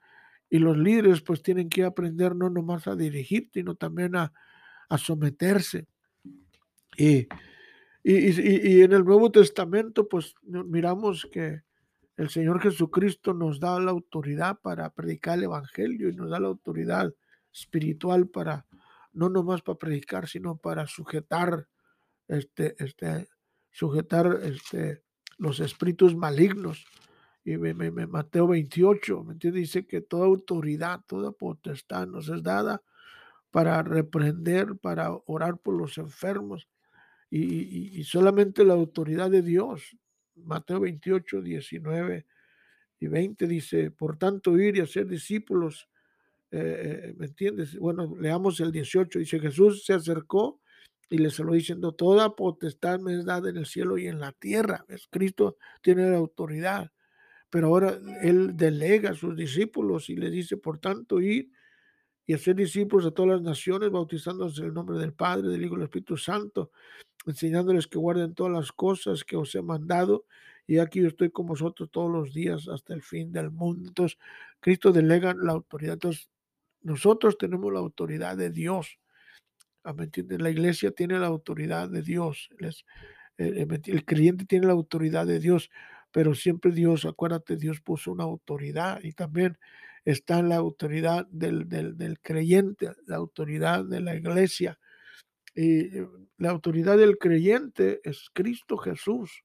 Y 0.51 0.59
los 0.59 0.77
líderes 0.77 1.21
pues 1.21 1.43
tienen 1.43 1.69
que 1.69 1.85
aprender 1.85 2.35
no 2.35 2.49
nomás 2.51 2.87
a 2.87 2.97
dirigir, 2.97 3.51
sino 3.53 3.75
también 3.75 4.17
a, 4.17 4.33
a 4.89 4.99
someterse. 4.99 5.87
Y 6.97 7.29
y, 8.11 8.81
en 8.81 8.93
el 8.95 9.05
Nuevo 9.05 9.31
Testamento, 9.31 10.09
pues 10.09 10.35
miramos 10.43 11.29
que 11.31 11.61
el 12.17 12.31
Señor 12.31 12.59
Jesucristo 12.61 13.35
nos 13.35 13.61
da 13.61 13.79
la 13.81 13.91
autoridad 13.91 14.59
para 14.63 14.89
predicar 14.89 15.37
el 15.37 15.45
Evangelio 15.45 16.09
y 16.09 16.15
nos 16.15 16.31
da 16.31 16.41
la 16.41 16.49
autoridad 16.49 17.13
espiritual 17.53 18.27
para, 18.29 18.65
no 19.13 19.29
nomás 19.29 19.61
para 19.61 19.77
predicar, 19.79 20.27
sino 20.27 20.57
para 20.57 20.87
sujetar, 20.87 21.69
este, 22.29 22.77
este, 22.79 23.29
sujetar 23.71 24.41
este, 24.43 25.03
los 25.39 25.61
espíritus 25.61 26.15
malignos. 26.15 26.87
Y 27.45 27.57
me, 27.57 27.73
Mateo 28.07 28.49
28, 28.49 29.25
¿me 29.25 29.35
Dice 29.35 29.87
que 29.87 30.03
toda 30.03 30.27
autoridad, 30.27 31.01
toda 31.07 31.33
potestad 31.33 32.07
nos 32.07 32.29
es 32.29 32.43
dada 32.43 32.83
para 33.51 33.83
reprender, 33.83 34.77
para 34.77 35.13
orar 35.27 35.57
por 35.57 35.75
los 35.75 35.97
enfermos, 35.97 36.69
y, 37.31 38.03
solamente 38.05 38.65
la 38.65 38.75
autoridad 38.75 39.31
de 39.31 39.43
Dios. 39.43 39.97
Mateo 40.37 40.81
28, 40.81 41.43
19 41.43 42.27
y 43.01 43.07
20 43.07 43.47
dice, 43.47 43.91
por 43.91 44.17
tanto 44.17 44.59
ir 44.59 44.77
y 44.77 44.81
hacer 44.81 45.07
discípulos, 45.07 45.89
eh, 46.51 47.11
eh, 47.11 47.15
¿me 47.19 47.27
entiendes? 47.27 47.79
Bueno, 47.79 48.15
leamos 48.19 48.61
el 48.61 48.73
18, 48.73 49.19
dice 49.19 49.41
Jesús 49.41 49.85
se 49.85 49.95
acercó 49.95 50.61
y 51.11 51.19
le 51.19 51.31
saludó 51.31 51.55
diciendo, 51.55 51.93
toda 51.93 52.37
potestad 52.37 53.01
me 53.01 53.15
es 53.15 53.25
dada 53.25 53.49
en 53.51 53.57
el 53.57 53.67
cielo 53.67 53.99
y 53.99 54.07
en 54.07 54.21
la 54.21 54.33
tierra. 54.33 54.85
Cristo 55.11 55.57
tiene 55.83 56.11
la 56.11 56.19
autoridad, 56.19 56.93
pero 57.51 57.69
ahora 57.69 57.99
Él 58.23 58.57
delega 58.57 59.11
a 59.11 59.15
sus 59.15 59.37
discípulos 59.37 60.11
y 60.11 60.17
le 60.17 60.31
dice, 60.31 60.57
por 60.57 60.79
tanto 60.79 61.21
ir 61.21 61.51
y 62.27 62.35
hacer 62.35 62.57
discípulos 62.57 63.07
a 63.07 63.11
todas 63.11 63.33
las 63.33 63.43
naciones, 63.43 63.91
bautizándose 63.91 64.61
en 64.61 64.67
el 64.67 64.75
nombre 64.75 64.99
del 64.99 65.15
Padre, 65.15 65.49
del 65.49 65.65
Hijo 65.65 65.75
y 65.75 65.79
del 65.79 65.85
Espíritu 65.85 66.19
Santo, 66.19 66.73
enseñándoles 67.25 67.87
que 67.87 67.99
guarden 67.99 68.35
todas 68.35 68.53
las 68.53 68.71
cosas 68.71 69.25
que 69.25 69.37
os 69.37 69.55
he 69.55 69.63
mandado. 69.63 70.27
Y 70.67 70.79
aquí 70.79 71.01
yo 71.01 71.09
estoy 71.09 71.31
con 71.31 71.47
vosotros 71.47 71.91
todos 71.91 72.11
los 72.13 72.35
días 72.35 72.69
hasta 72.69 72.93
el 72.93 73.01
fin 73.01 73.33
del 73.33 73.51
mundo. 73.51 73.89
Entonces, 73.89 74.19
Cristo 74.61 74.93
delega 74.93 75.35
la 75.35 75.53
autoridad. 75.53 75.95
Entonces, 75.95 76.29
nosotros 76.83 77.39
tenemos 77.39 77.73
la 77.73 77.79
autoridad 77.79 78.37
de 78.37 78.51
Dios. 78.51 78.99
¿Me? 79.95 80.39
La 80.39 80.51
iglesia 80.51 80.91
tiene 80.91 81.19
la 81.19 81.27
autoridad 81.27 81.89
de 81.89 82.03
Dios. 82.03 82.51
el 83.39 84.05
creyente 84.05 84.45
tiene 84.45 84.67
la 84.67 84.73
autoridad 84.73 85.27
de 85.27 85.39
Dios, 85.41 85.71
pero 86.11 86.35
siempre 86.35 86.73
Dios, 86.73 87.05
acuérdate, 87.05 87.57
Dios 87.57 87.81
puso 87.81 88.13
una 88.13 88.25
autoridad 88.25 89.01
y 89.03 89.13
también 89.13 89.59
está 90.05 90.43
la 90.43 90.57
autoridad 90.57 91.27
del, 91.29 91.69
del, 91.69 92.19
creyente, 92.21 92.93
la 93.07 93.17
autoridad 93.17 93.85
de 93.85 94.01
la 94.01 94.15
iglesia. 94.15 94.79
Y 95.55 95.91
la 96.39 96.51
autoridad 96.51 96.97
del 96.97 97.19
creyente 97.19 98.01
es 98.05 98.31
Cristo 98.33 98.77
Jesús. 98.79 99.43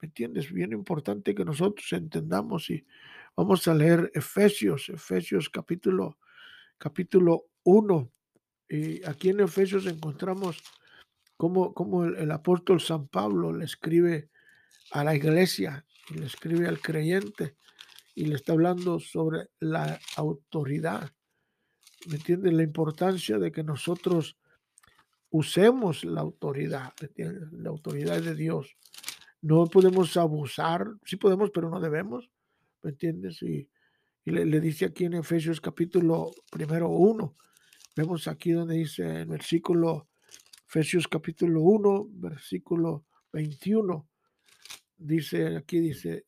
¿Me 0.00 0.06
entiendes? 0.06 0.52
Bien 0.52 0.72
importante 0.72 1.34
que 1.34 1.44
nosotros 1.44 1.92
entendamos 1.92 2.70
y 2.70 2.86
vamos 3.34 3.66
a 3.66 3.74
leer 3.74 4.10
Efesios, 4.14 4.88
Efesios 4.88 5.48
capítulo, 5.50 6.18
capítulo 6.78 7.46
1. 7.64 8.12
Y 8.68 9.04
aquí 9.04 9.30
en 9.30 9.40
Efesios 9.40 9.86
encontramos 9.86 10.62
cómo, 11.36 11.72
cómo 11.72 12.04
el, 12.04 12.16
el, 12.16 12.30
apóstol 12.30 12.80
San 12.80 13.08
Pablo 13.08 13.52
le 13.52 13.64
escribe 13.64 14.30
a 14.90 15.04
la 15.04 15.14
iglesia 15.14 15.84
y 16.10 16.14
le 16.14 16.26
escribe 16.26 16.68
al 16.68 16.80
creyente 16.80 17.56
y 18.14 18.26
le 18.26 18.34
está 18.34 18.52
hablando 18.52 19.00
sobre 19.00 19.48
la 19.60 19.98
autoridad. 20.16 21.10
¿Me 22.06 22.16
entiendes? 22.16 22.52
La 22.52 22.62
importancia 22.62 23.38
de 23.38 23.52
que 23.52 23.62
nosotros 23.62 24.36
usemos 25.30 26.04
la 26.04 26.20
autoridad, 26.20 26.92
la 27.16 27.70
autoridad 27.70 28.20
de 28.22 28.34
Dios. 28.34 28.76
No 29.40 29.66
podemos 29.66 30.16
abusar, 30.16 30.86
sí 31.04 31.16
podemos, 31.16 31.50
pero 31.50 31.70
no 31.70 31.80
debemos, 31.80 32.30
¿me 32.82 32.90
entiendes? 32.90 33.42
Y, 33.42 33.68
le, 34.24 34.60
dice 34.60 34.84
aquí 34.84 35.04
en 35.04 35.14
Efesios 35.14 35.60
capítulo 35.60 36.32
primero 36.50 36.88
1, 36.90 37.34
vemos 37.98 38.28
aquí 38.28 38.52
donde 38.52 38.76
dice 38.76 39.22
en 39.22 39.28
versículo, 39.28 40.06
Efesios 40.68 41.08
capítulo 41.08 41.62
1, 41.62 42.10
versículo 42.12 43.06
21, 43.32 44.08
dice, 44.98 45.56
aquí 45.56 45.80
dice, 45.80 46.26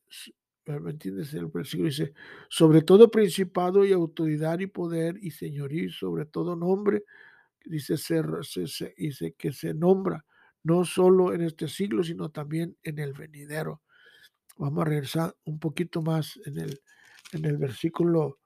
¿me 0.66 0.90
entiendes? 0.90 1.32
El 1.32 1.46
versículo 1.46 1.88
dice, 1.88 2.12
sobre 2.48 2.82
todo 2.82 3.08
principado 3.08 3.84
y 3.84 3.92
autoridad 3.92 4.58
y 4.58 4.66
poder 4.66 5.16
y 5.22 5.30
señorío, 5.30 5.92
sobre 5.92 6.26
todo 6.26 6.56
nombre, 6.56 7.04
dice, 7.64 7.96
se, 7.96 8.20
dice 8.96 9.34
que 9.38 9.52
se 9.52 9.72
nombra 9.72 10.24
no 10.64 10.84
solo 10.84 11.32
en 11.32 11.42
este 11.42 11.68
siglo, 11.68 12.02
sino 12.02 12.30
también 12.30 12.76
en 12.82 12.98
el 12.98 13.12
venidero. 13.12 13.80
Vamos 14.58 14.82
a 14.82 14.88
regresar 14.88 15.36
un 15.44 15.60
poquito 15.60 16.02
más 16.02 16.36
en 16.46 16.58
el, 16.58 16.80
en 17.30 17.44
el 17.44 17.58
versículo 17.58 18.40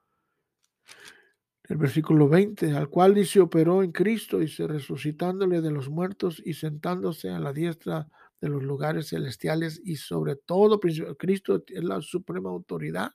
el 1.67 1.77
versículo 1.77 2.29
20, 2.29 2.73
al 2.73 2.89
cual 2.89 3.15
dice 3.15 3.39
operó 3.39 3.81
en 3.81 3.91
Cristo, 3.91 4.41
y 4.41 4.47
se 4.47 4.67
resucitándole 4.67 5.61
de 5.61 5.71
los 5.71 5.89
muertos 5.89 6.41
y 6.45 6.53
sentándose 6.53 7.29
a 7.29 7.39
la 7.39 7.53
diestra 7.53 8.07
de 8.39 8.49
los 8.49 8.63
lugares 8.63 9.09
celestiales 9.09 9.81
y 9.83 9.95
sobre 9.95 10.35
todo 10.35 10.79
Cristo 10.79 11.63
es 11.67 11.83
la 11.83 12.01
suprema 12.01 12.49
autoridad. 12.49 13.11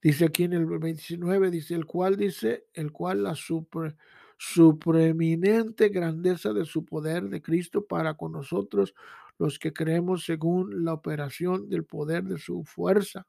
Dice 0.00 0.26
aquí 0.26 0.44
en 0.44 0.52
el 0.52 0.66
29, 0.66 1.50
dice 1.50 1.74
el 1.74 1.86
cual 1.86 2.16
dice, 2.16 2.66
el 2.74 2.92
cual 2.92 3.22
la 3.22 3.34
super, 3.34 3.96
supreeminente 4.36 5.88
grandeza 5.88 6.52
de 6.52 6.64
su 6.64 6.84
poder 6.84 7.28
de 7.28 7.40
Cristo 7.40 7.86
para 7.86 8.14
con 8.14 8.32
nosotros 8.32 8.94
los 9.38 9.58
que 9.58 9.72
creemos 9.72 10.24
según 10.24 10.84
la 10.84 10.92
operación 10.92 11.68
del 11.68 11.84
poder 11.84 12.24
de 12.24 12.38
su 12.38 12.64
fuerza, 12.64 13.26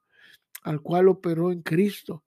al 0.64 0.82
cual 0.82 1.08
operó 1.08 1.52
en 1.52 1.62
Cristo 1.62 2.24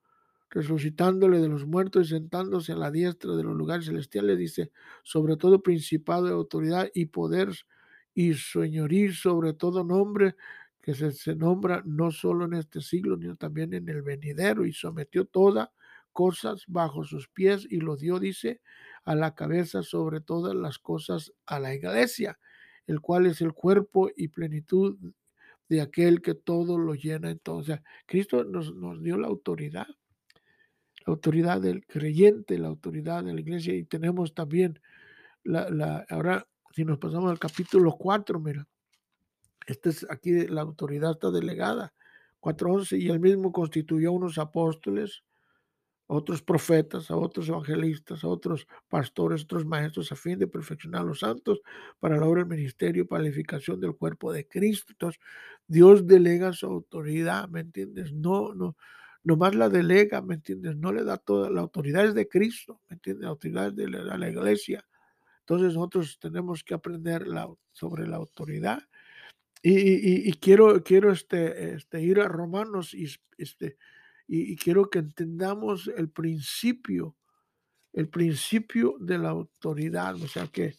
resucitándole 0.51 1.41
de 1.41 1.49
los 1.49 1.67
muertos 1.67 2.07
y 2.07 2.11
sentándose 2.11 2.73
a 2.73 2.77
la 2.77 2.91
diestra 2.91 3.35
de 3.35 3.43
los 3.43 3.57
lugares 3.57 3.87
celestiales, 3.87 4.39
dice, 4.39 4.71
sobre 5.03 5.37
todo 5.37 5.63
principado 5.63 6.27
de 6.27 6.33
autoridad 6.33 6.91
y 6.95 7.07
poder 7.07 7.51
y 8.15 8.35
señorío 8.35 9.13
sobre 9.13 9.53
todo 9.53 9.85
nombre 9.85 10.37
que 10.81 10.95
se, 10.95 11.11
se, 11.13 11.35
nombra 11.35 11.83
no 11.85 12.11
solo 12.11 12.45
en 12.45 12.55
este 12.55 12.81
siglo, 12.81 13.19
sino 13.19 13.37
también 13.37 13.75
en 13.75 13.89
el 13.89 14.03
venidero, 14.03 14.65
y 14.65 14.73
sometió 14.73 15.25
todas 15.25 15.69
cosas 16.13 16.65
bajo 16.69 17.05
sus 17.05 17.29
pies 17.29 17.67
y 17.69 17.81
lo 17.81 17.97
dio, 17.97 18.19
dice, 18.19 18.63
a 19.05 19.15
la 19.15 19.35
cabeza 19.35 19.83
sobre 19.83 20.21
todas 20.21 20.55
las 20.55 20.79
cosas 20.79 21.33
a 21.45 21.61
la 21.61 21.75
iglesia, 21.75 22.39
el 22.87 23.01
cual 23.01 23.27
es 23.27 23.41
el 23.41 23.53
cuerpo 23.53 24.11
y 24.17 24.29
plenitud 24.29 24.97
de 25.69 25.81
aquel 25.81 26.23
que 26.23 26.35
todo 26.35 26.79
lo 26.79 26.95
llena. 26.95 27.31
Entonces, 27.31 27.81
Cristo 28.07 28.45
nos, 28.45 28.75
nos 28.75 29.03
dio 29.03 29.19
la 29.19 29.27
autoridad 29.27 29.89
la 31.07 31.13
autoridad 31.13 31.61
del 31.61 31.87
creyente, 31.87 32.59
la 32.59 32.69
autoridad 32.69 33.25
de 33.25 33.33
la 33.33 33.41
iglesia 33.41 33.75
y 33.75 33.85
tenemos 33.85 34.35
también 34.35 34.81
la, 35.45 35.71
la 35.71 36.05
ahora 36.11 36.47
si 36.77 36.85
nos 36.85 36.99
pasamos 36.99 37.31
al 37.31 37.39
capítulo 37.39 37.93
4, 37.93 38.39
mira, 38.39 38.69
este 39.67 39.89
es 39.89 40.07
aquí 40.11 40.47
la 40.47 40.61
autoridad 40.61 41.13
está 41.13 41.31
delegada, 41.31 41.95
4.11, 42.41 43.01
y 43.01 43.09
él 43.09 43.19
mismo 43.19 43.51
constituyó 43.51 44.13
unos 44.13 44.37
apóstoles, 44.37 45.23
otros 46.07 46.43
profetas, 46.43 47.11
a 47.11 47.17
otros 47.17 47.49
evangelistas, 47.49 48.23
a 48.25 48.29
otros 48.29 48.67
pastores, 48.91 49.45
otros 49.45 49.65
maestros, 49.65 50.13
a 50.13 50.17
fin 50.17 50.39
de 50.39 50.47
perfeccionar 50.49 51.01
a 51.01 51.05
los 51.05 51.21
santos 51.21 51.63
para 51.99 52.19
la 52.19 52.27
obra 52.27 52.43
del 52.43 52.51
ministerio, 52.51 53.09
para 53.09 53.23
la 53.23 53.29
edificación 53.29 53.81
del 53.81 53.97
cuerpo 53.97 54.31
de 54.31 54.47
Cristo. 54.47 55.11
Dios 55.67 56.07
delega 56.07 56.53
su 56.53 56.67
autoridad, 56.67 57.49
¿me 57.49 57.61
entiendes? 57.61 58.13
No, 58.13 58.53
no, 58.53 58.77
nomás 59.27 59.57
la 59.57 59.69
delega, 59.69 60.23
¿me 60.23 60.35
entiendes? 60.35 60.77
No 60.77 60.93
le 60.93 61.03
da 61.03 61.17
toda 61.17 61.51
la 61.51 61.61
autoridad 61.61 62.05
es 62.05 62.15
de 62.15 62.29
Cristo, 62.29 62.81
¿me 62.89 62.95
entiendes? 62.95 63.25
La 63.25 63.31
autoridad 63.31 63.73
de 63.73 63.89
la, 63.89 64.29
iglesia. 64.29 64.87
Entonces 65.41 65.75
nosotros 65.75 66.17
tenemos 66.21 66.63
que 66.63 66.75
aprender 66.75 67.27
sobre 67.73 68.07
la 68.07 68.17
autoridad. 68.17 68.85
Y, 69.63 70.33
quiero, 70.35 70.81
quiero 70.85 71.11
este, 71.11 71.75
este, 71.75 72.01
ir 72.03 72.21
a 72.21 72.29
Romanos 72.29 72.95
y, 72.95 73.09
este, 73.37 73.77
y, 74.29 74.55
quiero 74.55 74.89
que 74.89 75.01
entendamos 75.01 75.91
el 75.97 76.09
principio, 76.09 77.17
el 77.93 78.09
principio 78.09 78.95
de 79.01 79.19
la 79.19 79.31
autoridad. 79.31 80.15
O 80.23 80.29
sea 80.29 80.47
que 80.47 80.77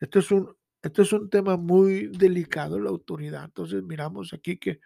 esto 0.00 0.18
es 0.18 0.32
un, 0.32 0.52
esto 0.82 1.02
es 1.02 1.12
un 1.12 1.30
tema 1.30 1.56
muy 1.56 2.08
delicado, 2.08 2.80
la 2.80 2.90
autoridad. 2.90 3.44
Entonces 3.44 3.84
miramos 3.84 4.32
aquí 4.32 4.56
que 4.56 4.80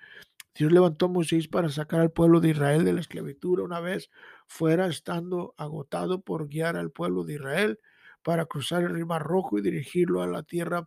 Dios 0.59 0.73
levantó 0.73 1.07
a 1.07 1.09
Moisés 1.09 1.47
para 1.47 1.68
sacar 1.68 2.01
al 2.01 2.11
pueblo 2.11 2.40
de 2.40 2.49
Israel 2.49 2.85
de 2.85 2.92
la 2.92 3.01
esclavitud 3.01 3.61
una 3.61 3.79
vez 3.79 4.11
fuera 4.49 4.88
estando 4.88 5.55
agotado 5.57 6.21
por 6.21 6.49
guiar 6.49 6.77
al 6.77 6.90
pueblo 6.90 7.23
de 7.23 7.35
Israel 7.35 7.79
para 8.25 8.44
cruzar 8.44 8.83
el 8.83 9.07
Mar 9.07 9.23
Rojo 9.23 9.57
y 9.57 9.62
dirigirlo 9.62 10.21
a 10.21 10.27
la 10.27 10.42
tierra 10.42 10.85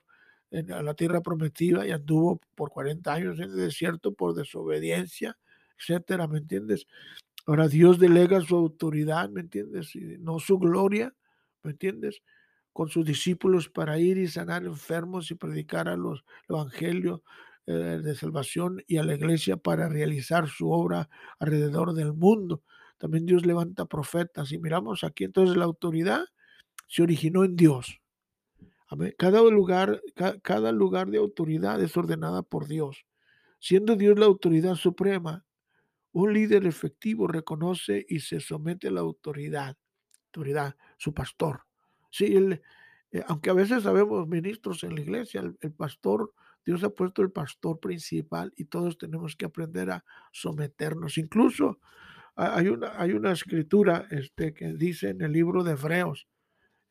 a 0.52 0.82
la 0.82 0.94
tierra 0.96 1.22
prometida 1.22 1.88
y 1.88 1.92
anduvo 1.92 2.42
por 2.56 2.72
40 2.72 3.14
años 3.14 3.40
en 3.40 3.52
el 3.52 3.56
desierto 3.56 4.14
por 4.14 4.34
desobediencia, 4.36 5.38
etcétera, 5.80 6.28
¿me 6.28 6.40
entiendes? 6.40 6.88
Ahora 7.46 7.70
Dios 7.70 8.00
delega 8.00 8.42
su 8.42 8.58
autoridad, 8.58 9.30
¿me 9.30 9.40
entiendes? 9.40 9.96
Y 9.96 10.18
no 10.20 10.40
su 10.40 10.60
gloria, 10.60 11.16
¿me 11.64 11.72
entiendes? 11.72 12.22
Con 12.74 12.90
sus 12.90 13.06
discípulos 13.06 13.70
para 13.70 13.98
ir 13.98 14.18
y 14.18 14.28
sanar 14.28 14.66
enfermos 14.66 15.32
y 15.32 15.36
predicar 15.36 15.88
a 15.88 15.96
los 15.96 16.26
evangelios 16.50 17.22
eh, 17.68 18.00
de 18.04 18.16
salvación 18.16 18.84
y 18.88 18.98
a 18.98 19.04
la 19.04 19.14
iglesia 19.14 19.56
para 19.56 19.88
realizar 19.88 20.48
su 20.48 20.72
obra 20.72 21.10
alrededor 21.38 21.94
del 21.94 22.12
mundo. 22.14 22.64
También 22.98 23.28
Dios 23.28 23.46
levanta 23.46 23.86
profetas 23.86 24.52
y 24.52 24.58
miramos 24.58 25.04
aquí 25.04 25.26
entonces 25.26 25.56
la 25.56 25.66
autoridad 25.66 26.26
se 26.88 27.04
originó 27.04 27.44
en 27.44 27.56
Dios. 27.56 28.02
Cada 29.18 29.42
lugar, 29.44 30.02
cada 30.42 30.72
lugar 30.72 31.12
de 31.12 31.20
autoridad 31.20 31.82
es 31.82 31.96
ordenada 31.96 32.42
por 32.42 32.68
Dios. 32.68 33.06
Siendo 33.60 33.96
Dios 33.96 34.20
la 34.20 34.26
autoridad 34.26 34.76
suprema, 34.76 35.46
un 36.12 36.34
líder 36.34 36.66
efectivo 36.66 37.28
reconoce 37.28 38.06
y 38.10 38.20
se 38.20 38.40
somete 38.40 38.90
a 38.90 38.92
la 38.92 39.02
autoridad, 39.02 39.78
autoridad, 40.26 40.76
su 40.98 41.14
pastor. 41.14 41.62
Sí, 42.10 42.36
eh, 43.12 43.24
aunque 43.28 43.52
a 43.52 43.54
veces 43.54 43.84
sabemos 43.84 44.28
ministros 44.28 44.84
en 44.84 44.96
la 44.96 45.02
iglesia, 45.02 45.42
el 45.62 45.72
pastor 45.74 46.34
Dios 46.66 46.84
ha 46.84 46.90
puesto 46.90 47.22
el 47.22 47.32
pastor 47.32 47.80
principal 47.80 48.54
y 48.56 48.66
todos 48.66 48.98
tenemos 48.98 49.36
que 49.36 49.46
aprender 49.46 49.92
a 49.92 50.06
someternos. 50.32 51.18
Incluso 51.18 51.80
hay 52.36 52.68
una, 52.68 53.00
hay 53.00 53.12
una 53.12 53.32
escritura 53.32 54.08
este, 54.10 54.54
que 54.54 54.74
dice 54.74 55.10
en 55.10 55.22
el 55.22 55.32
libro 55.32 55.64
de 55.64 55.72
Hebreos, 55.72 56.28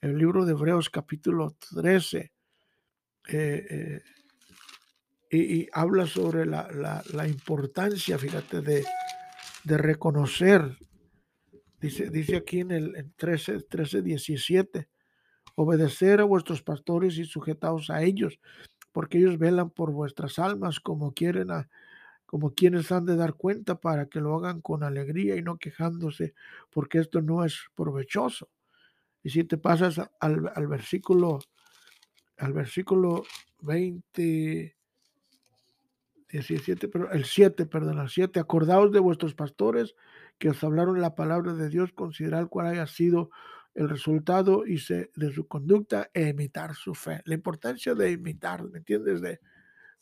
el 0.00 0.16
libro 0.16 0.44
de 0.44 0.52
Hebreos 0.52 0.90
capítulo 0.90 1.56
13, 1.70 2.32
eh, 3.28 3.66
eh, 3.70 4.02
y, 5.32 5.68
habla 5.72 6.06
sobre 6.06 6.44
la, 6.44 7.28
importancia, 7.28 8.18
fíjate, 8.18 8.62
de, 8.62 8.84
de, 9.62 9.78
reconocer, 9.78 10.76
dice, 11.80 12.10
dice 12.10 12.36
aquí 12.36 12.60
en 12.60 12.72
el 12.72 13.12
13, 13.16 13.60
13, 13.62 14.02
17, 14.02 14.88
obedecer 15.54 16.20
a 16.20 16.24
vuestros 16.24 16.62
pastores 16.62 17.16
y 17.18 17.24
sujetaos 17.24 17.90
a 17.90 18.02
ellos, 18.02 18.40
porque 18.92 19.18
ellos 19.18 19.38
velan 19.38 19.70
por 19.70 19.92
vuestras 19.92 20.38
almas 20.38 20.80
como 20.80 21.12
quieren 21.12 21.48
como 22.26 22.54
quienes 22.54 22.92
han 22.92 23.06
de 23.06 23.16
dar 23.16 23.34
cuenta 23.34 23.80
para 23.80 24.06
que 24.06 24.20
lo 24.20 24.36
hagan 24.36 24.60
con 24.60 24.84
alegría 24.84 25.34
y 25.34 25.42
no 25.42 25.58
quejándose, 25.58 26.34
porque 26.70 26.98
esto 26.98 27.20
no 27.20 27.44
es 27.44 27.58
provechoso. 27.74 28.48
Y 29.24 29.30
si 29.30 29.42
te 29.42 29.58
pasas 29.58 30.00
al, 30.20 30.50
al 30.54 30.66
versículo, 30.68 31.40
al 32.36 32.52
versículo 32.52 33.24
20, 33.62 34.76
17, 36.30 36.88
pero 36.88 37.10
el 37.10 37.24
7, 37.24 37.66
perdón, 37.66 37.98
el 37.98 38.08
7, 38.08 38.38
acordaos 38.38 38.92
de 38.92 39.00
vuestros 39.00 39.34
pastores 39.34 39.96
que 40.38 40.50
os 40.50 40.62
hablaron 40.62 41.00
la 41.00 41.14
palabra 41.14 41.54
de 41.54 41.68
Dios, 41.68 41.92
considerar 41.92 42.48
cuál 42.48 42.68
haya 42.68 42.86
sido 42.86 43.30
el 43.74 43.88
resultado 43.88 44.66
y 44.66 44.78
se, 44.78 45.10
de 45.14 45.32
su 45.32 45.46
conducta 45.46 46.10
e 46.12 46.28
imitar 46.28 46.74
su 46.74 46.94
fe. 46.94 47.22
La 47.24 47.34
importancia 47.34 47.94
de 47.94 48.12
imitar, 48.12 48.64
¿me 48.64 48.78
entiendes? 48.78 49.20
De, 49.20 49.40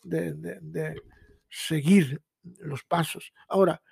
de, 0.03 0.35
de, 0.61 1.03
seguir 1.49 2.23
los 2.43 2.85
pasos. 2.85 3.33
Ahora, 3.49 3.83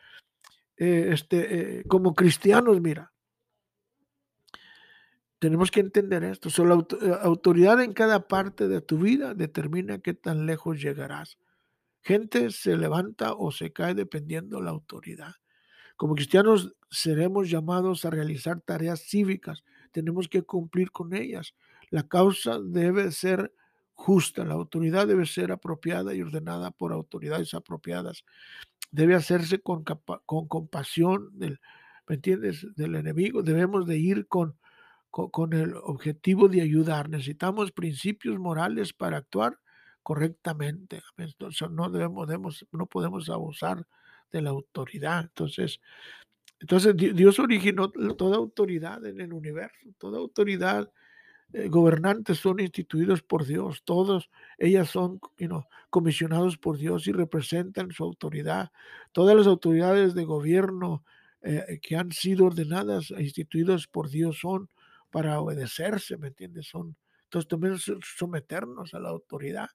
eh, 0.77 1.11
este, 1.13 1.79
eh, 1.79 1.85
como 1.87 2.15
cristianos, 2.15 2.81
mira, 2.81 3.13
tenemos 5.39 5.71
que 5.71 5.81
entender 5.81 6.25
esto. 6.25 6.49
la 6.65 6.75
eh, 6.75 7.19
autoridad 7.23 7.83
en 7.83 7.93
cada 7.93 8.27
parte 8.27 8.69
de 8.69 8.81
tu 8.81 8.99
vida 8.99 9.35
determina 9.35 9.99
qué 9.99 10.15
tan 10.15 10.47
lejos 10.47 10.81
llegarás. 10.81 11.39
Gente 12.03 12.51
se 12.51 12.77
levanta 12.77 13.35
o 13.35 13.51
se 13.51 13.73
cae 13.73 13.95
dependiendo 13.95 14.59
de 14.59 14.65
la 14.65 14.71
autoridad. 14.71 15.35
Como 15.97 16.15
cristianos 16.15 16.75
seremos 16.91 17.51
llamados 17.51 18.05
a 18.05 18.11
realizar 18.11 18.61
tareas 18.61 19.01
cívicas. 19.01 19.65
Tenemos 19.93 20.29
que 20.29 20.43
cumplir 20.43 20.91
con 20.91 21.15
ellas. 21.15 21.55
La 21.91 22.07
causa 22.09 22.61
debe 22.61 23.13
ser 23.13 23.53
justa. 23.95 24.45
La 24.45 24.55
autoridad 24.55 25.07
debe 25.07 25.27
ser 25.27 25.53
apropiada 25.53 26.15
y 26.15 26.23
ordenada 26.23 26.71
por 26.71 26.93
autoridades 26.93 27.55
apropiadas. 27.55 28.25
Debe 28.91 29.15
hacerse 29.15 29.61
con, 29.61 29.85
con 29.85 30.49
compasión 30.49 31.31
del, 31.39 31.61
¿me 32.07 32.17
entiendes? 32.17 32.67
Del 32.77 32.95
enemigo. 32.95 33.43
Debemos 33.43 33.87
de 33.87 33.99
ir 33.99 34.29
con, 34.29 34.57
con, 35.11 35.31
con 35.31 35.53
el 35.53 35.75
objetivo 35.75 36.49
de 36.49 36.63
ayudar. 36.63 37.09
Necesitamos 37.09 37.73
principios 37.73 38.39
morales 38.39 38.93
para 38.93 39.17
actuar 39.19 39.59
correctamente. 40.07 41.03
no, 41.69 41.91
debemos, 41.91 42.29
debemos, 42.29 42.67
no 42.71 42.87
podemos 42.87 43.29
abusar 43.29 43.89
de 44.31 44.41
la 44.41 44.51
autoridad. 44.51 45.23
Entonces, 45.23 45.81
entonces 46.61 46.95
Dios 46.97 47.39
originó 47.39 47.91
toda 47.91 48.37
autoridad 48.37 49.05
en 49.05 49.21
el 49.21 49.33
universo, 49.33 49.91
toda 49.99 50.19
autoridad. 50.19 50.91
Eh, 51.53 51.69
gobernantes 51.69 52.39
son 52.39 52.59
instituidos 52.59 53.23
por 53.23 53.45
Dios, 53.47 53.83
todos 53.85 54.31
ellas 54.59 54.91
son 54.91 55.21
comisionados 55.91 56.59
por 56.59 56.77
Dios 56.77 57.07
y 57.07 57.13
representan 57.13 57.93
su 57.93 58.03
autoridad. 58.03 58.73
Todas 59.13 59.37
las 59.37 59.47
autoridades 59.47 60.15
de 60.15 60.25
gobierno 60.25 61.05
eh, 61.43 61.79
que 61.81 61.97
han 61.97 62.11
sido 62.11 62.47
ordenadas 62.47 63.13
e 63.13 63.23
instituidas 63.23 63.87
por 63.87 64.09
Dios 64.09 64.39
son 64.41 64.69
para 65.11 65.39
obedecerse, 65.41 66.17
¿me 66.17 66.29
entiendes? 66.29 66.67
Son, 66.67 66.97
entonces 67.25 67.49
también 67.49 67.77
someternos 68.03 68.95
a 68.95 68.99
la 68.99 69.11
autoridad. 69.11 69.71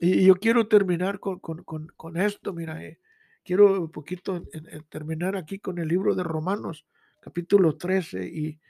Y, 0.00 0.26
yo 0.26 0.36
quiero 0.36 0.68
terminar 0.68 1.20
con, 1.20 1.40
con, 1.40 2.16
esto, 2.16 2.52
mira, 2.52 2.84
eh, 2.84 3.00
quiero 3.48 3.80
un 3.80 3.90
poquito 3.90 4.44
terminar 4.90 5.34
aquí 5.34 5.58
con 5.58 5.78
el 5.78 5.88
libro 5.88 6.14
de 6.14 6.22
Romanos, 6.22 6.84
capítulo 7.18 7.78
13, 7.78 8.26
y 8.26 8.60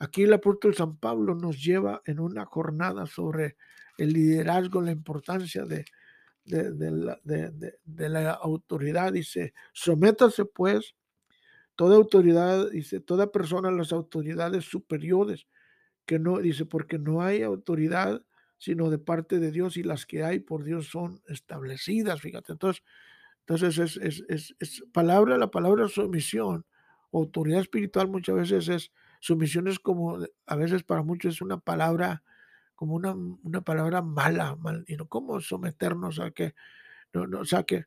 aquí 0.00 0.24
el 0.24 0.32
apóstol 0.32 0.74
San 0.74 0.96
Pablo 0.96 1.36
nos 1.36 1.62
lleva 1.62 2.02
en 2.04 2.18
una 2.18 2.44
jornada 2.44 3.06
sobre 3.06 3.56
el 3.96 4.12
liderazgo, 4.12 4.82
la 4.82 4.90
importancia 4.90 5.64
de, 5.64 5.84
la, 6.46 7.16
de, 7.22 8.08
la, 8.08 8.32
autoridad. 8.32 9.12
Dice, 9.12 9.54
sométase 9.72 10.46
pues 10.46 10.96
toda 11.76 11.94
autoridad, 11.94 12.72
dice, 12.72 12.98
toda 12.98 13.30
persona 13.30 13.68
a 13.68 13.72
las 13.72 13.92
autoridades 13.92 14.64
superiores, 14.64 15.46
que 16.06 16.18
no, 16.18 16.38
dice, 16.38 16.66
porque 16.66 16.98
no 16.98 17.22
hay 17.22 17.42
autoridad 17.42 18.20
sino 18.58 18.90
de 18.90 18.98
parte 18.98 19.38
de 19.38 19.52
Dios 19.52 19.76
y 19.76 19.84
las 19.84 20.06
que 20.06 20.24
hay 20.24 20.40
por 20.40 20.64
Dios 20.64 20.88
son 20.88 21.22
establecidas, 21.28 22.20
fíjate. 22.20 22.52
Entonces, 22.52 22.82
entonces 23.46 23.78
es, 23.78 24.24
es, 24.28 24.54
es, 24.58 24.84
palabra, 24.92 25.36
la 25.36 25.50
palabra 25.50 25.86
sumisión, 25.88 26.64
autoridad 27.12 27.60
espiritual 27.60 28.08
muchas 28.08 28.36
veces 28.36 28.68
es, 28.68 28.92
sumisión 29.20 29.68
es 29.68 29.78
como, 29.78 30.18
a 30.46 30.56
veces 30.56 30.82
para 30.82 31.02
muchos 31.02 31.34
es 31.34 31.42
una 31.42 31.58
palabra, 31.58 32.22
como 32.74 32.94
una, 32.94 33.14
una 33.14 33.60
palabra 33.60 34.00
mala, 34.00 34.56
mal, 34.56 34.84
y 34.88 34.96
no 34.96 35.08
como 35.08 35.40
someternos 35.40 36.20
a 36.20 36.30
que, 36.30 36.54
no, 37.12 37.26
no, 37.26 37.40
o 37.40 37.44
sea 37.44 37.64
que, 37.64 37.84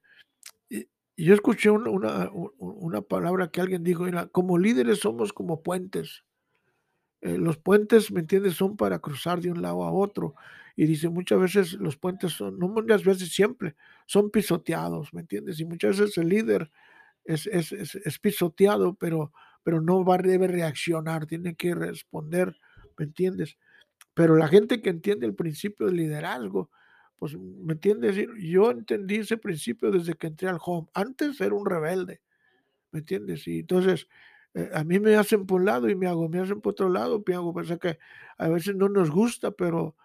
yo 1.18 1.34
escuché 1.34 1.72
una, 1.72 1.90
una, 1.90 2.32
una 2.60 3.02
palabra 3.02 3.50
que 3.50 3.60
alguien 3.60 3.84
dijo, 3.84 4.06
como 4.32 4.60
líderes 4.60 5.00
somos 5.00 5.34
como 5.34 5.64
puentes. 5.64 6.24
Eh, 7.22 7.38
los 7.38 7.58
puentes, 7.58 8.12
¿me 8.12 8.20
entiendes?, 8.20 8.54
son 8.56 8.78
para 8.78 9.00
cruzar 9.00 9.42
de 9.42 9.52
un 9.52 9.62
lado 9.62 9.84
a 9.84 9.92
otro. 9.92 10.36
Y 10.76 10.86
dice, 10.86 11.10
muchas 11.10 11.40
veces 11.40 11.74
los 11.74 11.98
puentes 11.98 12.34
son, 12.34 12.60
no 12.60 12.68
muchas 12.68 13.04
veces 13.04 13.34
siempre, 13.34 13.76
son 14.06 14.30
pisoteados, 14.30 15.14
¿me 15.14 15.22
entiendes? 15.22 15.60
Y 15.60 15.66
muchas 15.66 16.00
veces 16.00 16.18
el 16.20 16.30
líder 16.30 16.72
es, 17.26 17.48
es, 17.48 17.72
es, 17.72 18.20
pisoteado, 18.20 18.94
pero, 18.96 19.32
pero 19.64 19.82
no 19.82 20.06
va, 20.06 20.18
debe 20.20 20.48
reaccionar, 20.48 21.26
tiene 21.26 21.56
que 21.56 21.74
responder, 21.74 22.56
¿me 22.98 23.06
entiendes? 23.06 23.58
Pero 24.14 24.36
la 24.36 24.48
gente 24.48 24.82
que 24.82 24.90
entiende 24.90 25.26
el 25.26 25.36
principio 25.36 25.88
del 25.88 25.98
liderazgo, 25.98 26.70
pues, 27.18 27.36
¿me 27.38 27.74
entiendes? 27.74 28.16
Yo 28.40 28.70
entendí 28.72 29.16
ese 29.18 29.38
principio 29.38 29.92
desde 29.92 30.14
que 30.14 30.28
entré 30.28 30.48
al 30.48 30.60
home. 30.64 30.88
Antes 30.94 31.42
era 31.42 31.56
un 31.56 31.66
rebelde, 31.66 32.22
¿me 32.92 33.00
entiendes? 33.00 33.48
Y 33.48 33.60
entonces 33.60 34.08
a 34.74 34.84
mí 34.84 35.00
me 35.00 35.16
hacen 35.16 35.46
por 35.46 35.62
un 35.62 35.66
lado 35.66 35.90
y 35.90 35.96
me 35.96 36.08
hago, 36.08 36.30
me 36.30 36.40
hacen 36.40 36.62
por 36.62 36.72
otro 36.72 36.90
lado, 36.90 37.24
pienso 37.24 37.54
pues, 37.54 37.78
que 37.80 38.00
a 38.38 38.48
veces 38.48 38.76
no 38.76 38.90
nos 38.90 39.12
gusta, 39.12 39.52
pero, 39.52 39.96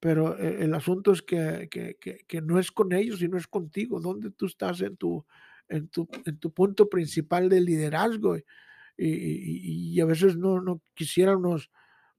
pero 0.00 0.38
eh, 0.38 0.64
el 0.64 0.74
asunto 0.74 1.12
es 1.12 1.22
que, 1.22 1.68
que, 1.70 1.96
que, 2.26 2.42
no 2.42 2.58
es 2.58 2.70
con 2.72 2.92
ellos, 2.92 3.20
sino 3.20 3.36
es 3.36 3.46
contigo, 3.46 4.00
donde 4.00 4.30
tú 4.30 4.46
estás 4.46 4.80
en 4.80 4.96
tu, 4.96 5.24
en 5.68 5.88
tu, 5.88 6.08
en 6.26 6.38
tu 6.38 6.52
punto 6.52 6.88
principal 6.88 7.48
de 7.48 7.60
liderazgo. 7.60 8.36
Y, 8.36 8.44
y, 8.96 10.00
a 10.00 10.04
veces 10.04 10.36
no, 10.36 10.60
no 10.60 10.82
quisiéramos, 10.94 11.70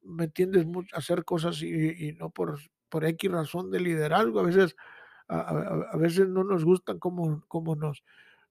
¿me 0.01 0.25
entiendes?, 0.25 0.65
hacer 0.93 1.23
cosas 1.23 1.61
y, 1.61 2.13
no 2.13 2.29
por, 2.31 2.59
por 2.89 3.05
X 3.05 3.31
razón 3.31 3.69
de 3.69 3.79
liderazgo. 3.79 4.39
A 4.39 4.43
veces, 4.43 4.75
a, 5.27 5.39
a, 5.91 5.97
veces 5.97 6.27
no 6.27 6.43
nos 6.43 6.65
gustan 6.65 6.99
como, 6.99 7.43
como 7.47 7.75
nos, 7.75 8.03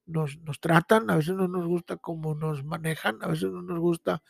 nos, 0.07 0.39
nos 0.39 0.61
tratan, 0.61 1.11
a 1.11 1.17
veces 1.17 1.35
no 1.35 1.49
nos 1.49 1.67
gusta 1.67 1.97
cómo 1.97 2.35
nos 2.35 2.65
manejan, 2.65 3.19
a 3.23 3.29
veces 3.29 3.51
no 3.51 3.63
nos 3.63 3.79
gusta, 3.79 4.23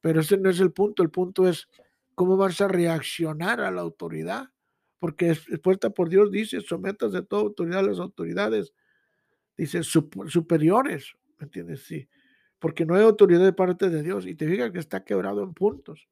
pero 0.00 0.20
ese 0.20 0.36
no 0.38 0.50
es 0.50 0.60
el 0.60 0.72
punto, 0.72 1.02
el 1.02 1.10
punto 1.10 1.48
es 1.48 1.68
cómo 2.14 2.36
vas 2.36 2.60
a 2.60 2.68
reaccionar 2.68 3.60
a 3.60 3.70
la 3.70 3.80
autoridad, 3.80 4.50
porque 4.98 5.30
expuesta 5.30 5.90
por 5.90 6.08
Dios 6.08 6.30
dice, 6.30 6.60
sometas 6.60 7.12
de 7.12 7.22
toda 7.22 7.42
autoridad 7.42 7.80
a 7.80 7.88
las 7.88 7.98
autoridades, 7.98 8.72
dice, 9.56 9.82
superiores, 9.82 11.14
¿me 11.38 11.44
entiendes? 11.44 11.84
Sí, 11.84 12.08
porque 12.58 12.84
no 12.84 12.94
hay 12.94 13.02
autoridad 13.02 13.44
de 13.44 13.52
parte 13.52 13.88
de 13.88 14.02
Dios, 14.02 14.26
y 14.26 14.34
te 14.34 14.46
fijas 14.46 14.70
que 14.70 14.78
está 14.78 15.04
quebrado 15.04 15.42
en 15.42 15.54
puntos. 15.54 16.08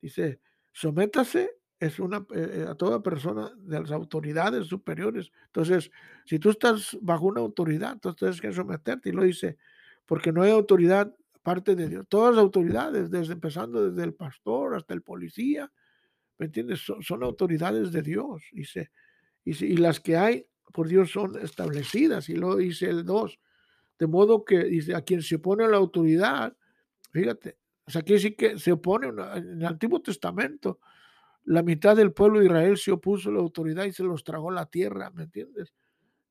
Dice, 0.00 0.40
sométase 0.72 1.61
es 1.82 1.98
una, 1.98 2.18
eh, 2.32 2.50
eh, 2.60 2.66
a 2.68 2.76
toda 2.76 3.02
persona 3.02 3.52
de 3.56 3.80
las 3.80 3.90
autoridades 3.90 4.68
superiores. 4.68 5.32
Entonces, 5.46 5.90
si 6.24 6.38
tú 6.38 6.50
estás 6.50 6.96
bajo 7.00 7.26
una 7.26 7.40
autoridad, 7.40 7.94
entonces 7.94 8.18
tienes 8.20 8.40
que 8.40 8.52
someterte. 8.52 9.08
Y 9.08 9.12
lo 9.12 9.24
dice, 9.24 9.58
porque 10.06 10.30
no 10.30 10.42
hay 10.42 10.52
autoridad 10.52 11.12
parte 11.42 11.74
de 11.74 11.88
Dios. 11.88 12.06
Todas 12.08 12.36
las 12.36 12.42
autoridades, 12.42 13.10
desde 13.10 13.32
empezando 13.32 13.90
desde 13.90 14.04
el 14.04 14.14
pastor 14.14 14.76
hasta 14.76 14.94
el 14.94 15.02
policía, 15.02 15.72
¿me 16.38 16.46
entiendes? 16.46 16.82
Son, 17.00 17.24
autoridades 17.24 17.90
de 17.90 18.02
Dios. 18.02 18.44
Y, 18.52 18.64
y 19.44 19.76
las 19.76 19.98
que 19.98 20.16
hay 20.16 20.46
por 20.72 20.86
Dios 20.86 21.10
son 21.10 21.36
establecidas. 21.40 22.28
Y 22.28 22.36
lo 22.36 22.54
dice 22.54 22.90
el 22.90 23.04
2. 23.04 23.40
De 23.98 24.06
modo 24.06 24.44
que 24.44 24.62
dice, 24.62 24.94
a 24.94 25.02
quien 25.02 25.20
se 25.20 25.34
opone 25.34 25.64
a 25.64 25.68
la 25.68 25.78
autoridad, 25.78 26.56
fíjate, 27.10 27.58
o 27.84 27.90
sea, 27.90 28.02
que 28.02 28.56
se 28.56 28.70
opone 28.70 29.08
en 29.08 29.18
el 29.18 29.66
Antiguo 29.66 30.00
Testamento 30.00 30.78
la 31.44 31.62
mitad 31.62 31.96
del 31.96 32.12
pueblo 32.12 32.38
de 32.38 32.46
Israel 32.46 32.76
se 32.76 32.92
opuso 32.92 33.30
a 33.30 33.32
la 33.32 33.40
autoridad 33.40 33.84
y 33.84 33.92
se 33.92 34.04
los 34.04 34.24
tragó 34.24 34.50
la 34.50 34.66
tierra, 34.66 35.10
¿me 35.10 35.24
entiendes? 35.24 35.74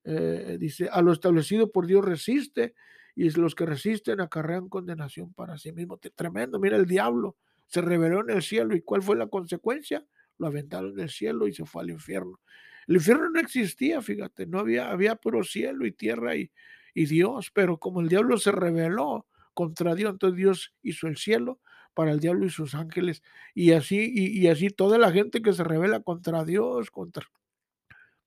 Eh, 0.03 0.57
dice, 0.59 0.89
a 0.91 1.01
lo 1.01 1.11
establecido 1.11 1.71
por 1.71 1.85
Dios 1.85 2.03
resiste 2.03 2.73
y 3.15 3.29
los 3.31 3.55
que 3.55 3.65
resisten 3.65 4.21
acarrean 4.21 4.69
condenación 4.69 5.33
para 5.33 5.57
sí 5.57 5.71
mismo. 5.71 5.97
Tremendo, 6.15 6.59
mira 6.59 6.77
el 6.77 6.85
diablo, 6.85 7.35
se 7.67 7.81
reveló 7.81 8.21
en 8.21 8.31
el 8.31 8.41
cielo 8.41 8.75
y 8.75 8.81
¿cuál 8.81 9.01
fue 9.01 9.15
la 9.15 9.27
consecuencia? 9.27 10.05
Lo 10.37 10.47
aventaron 10.47 10.95
del 10.95 11.09
cielo 11.09 11.47
y 11.47 11.53
se 11.53 11.65
fue 11.65 11.83
al 11.83 11.91
infierno. 11.91 12.39
El 12.87 12.95
infierno 12.95 13.29
no 13.29 13.39
existía, 13.39 14.01
fíjate, 14.01 14.47
no 14.47 14.59
había, 14.59 14.89
había 14.89 15.15
puro 15.15 15.43
cielo 15.43 15.85
y 15.85 15.91
tierra 15.91 16.35
y, 16.35 16.51
y 16.93 17.05
Dios, 17.05 17.51
pero 17.53 17.77
como 17.77 18.01
el 18.01 18.09
diablo 18.09 18.37
se 18.37 18.51
rebeló 18.51 19.27
contra 19.53 19.93
Dios, 19.93 20.11
entonces 20.13 20.37
Dios 20.37 20.73
hizo 20.81 21.07
el 21.07 21.17
cielo 21.17 21.59
para 21.93 22.11
el 22.11 22.19
diablo 22.19 22.45
y 22.45 22.49
sus 22.49 22.75
ángeles. 22.75 23.23
Y 23.53 23.71
así, 23.73 24.11
y, 24.13 24.47
así 24.47 24.69
toda 24.69 24.97
la 24.97 25.11
gente 25.11 25.41
que 25.41 25.53
se 25.53 25.63
revela 25.63 26.01
contra 26.01 26.45
Dios, 26.45 26.91
contra, 26.91 27.25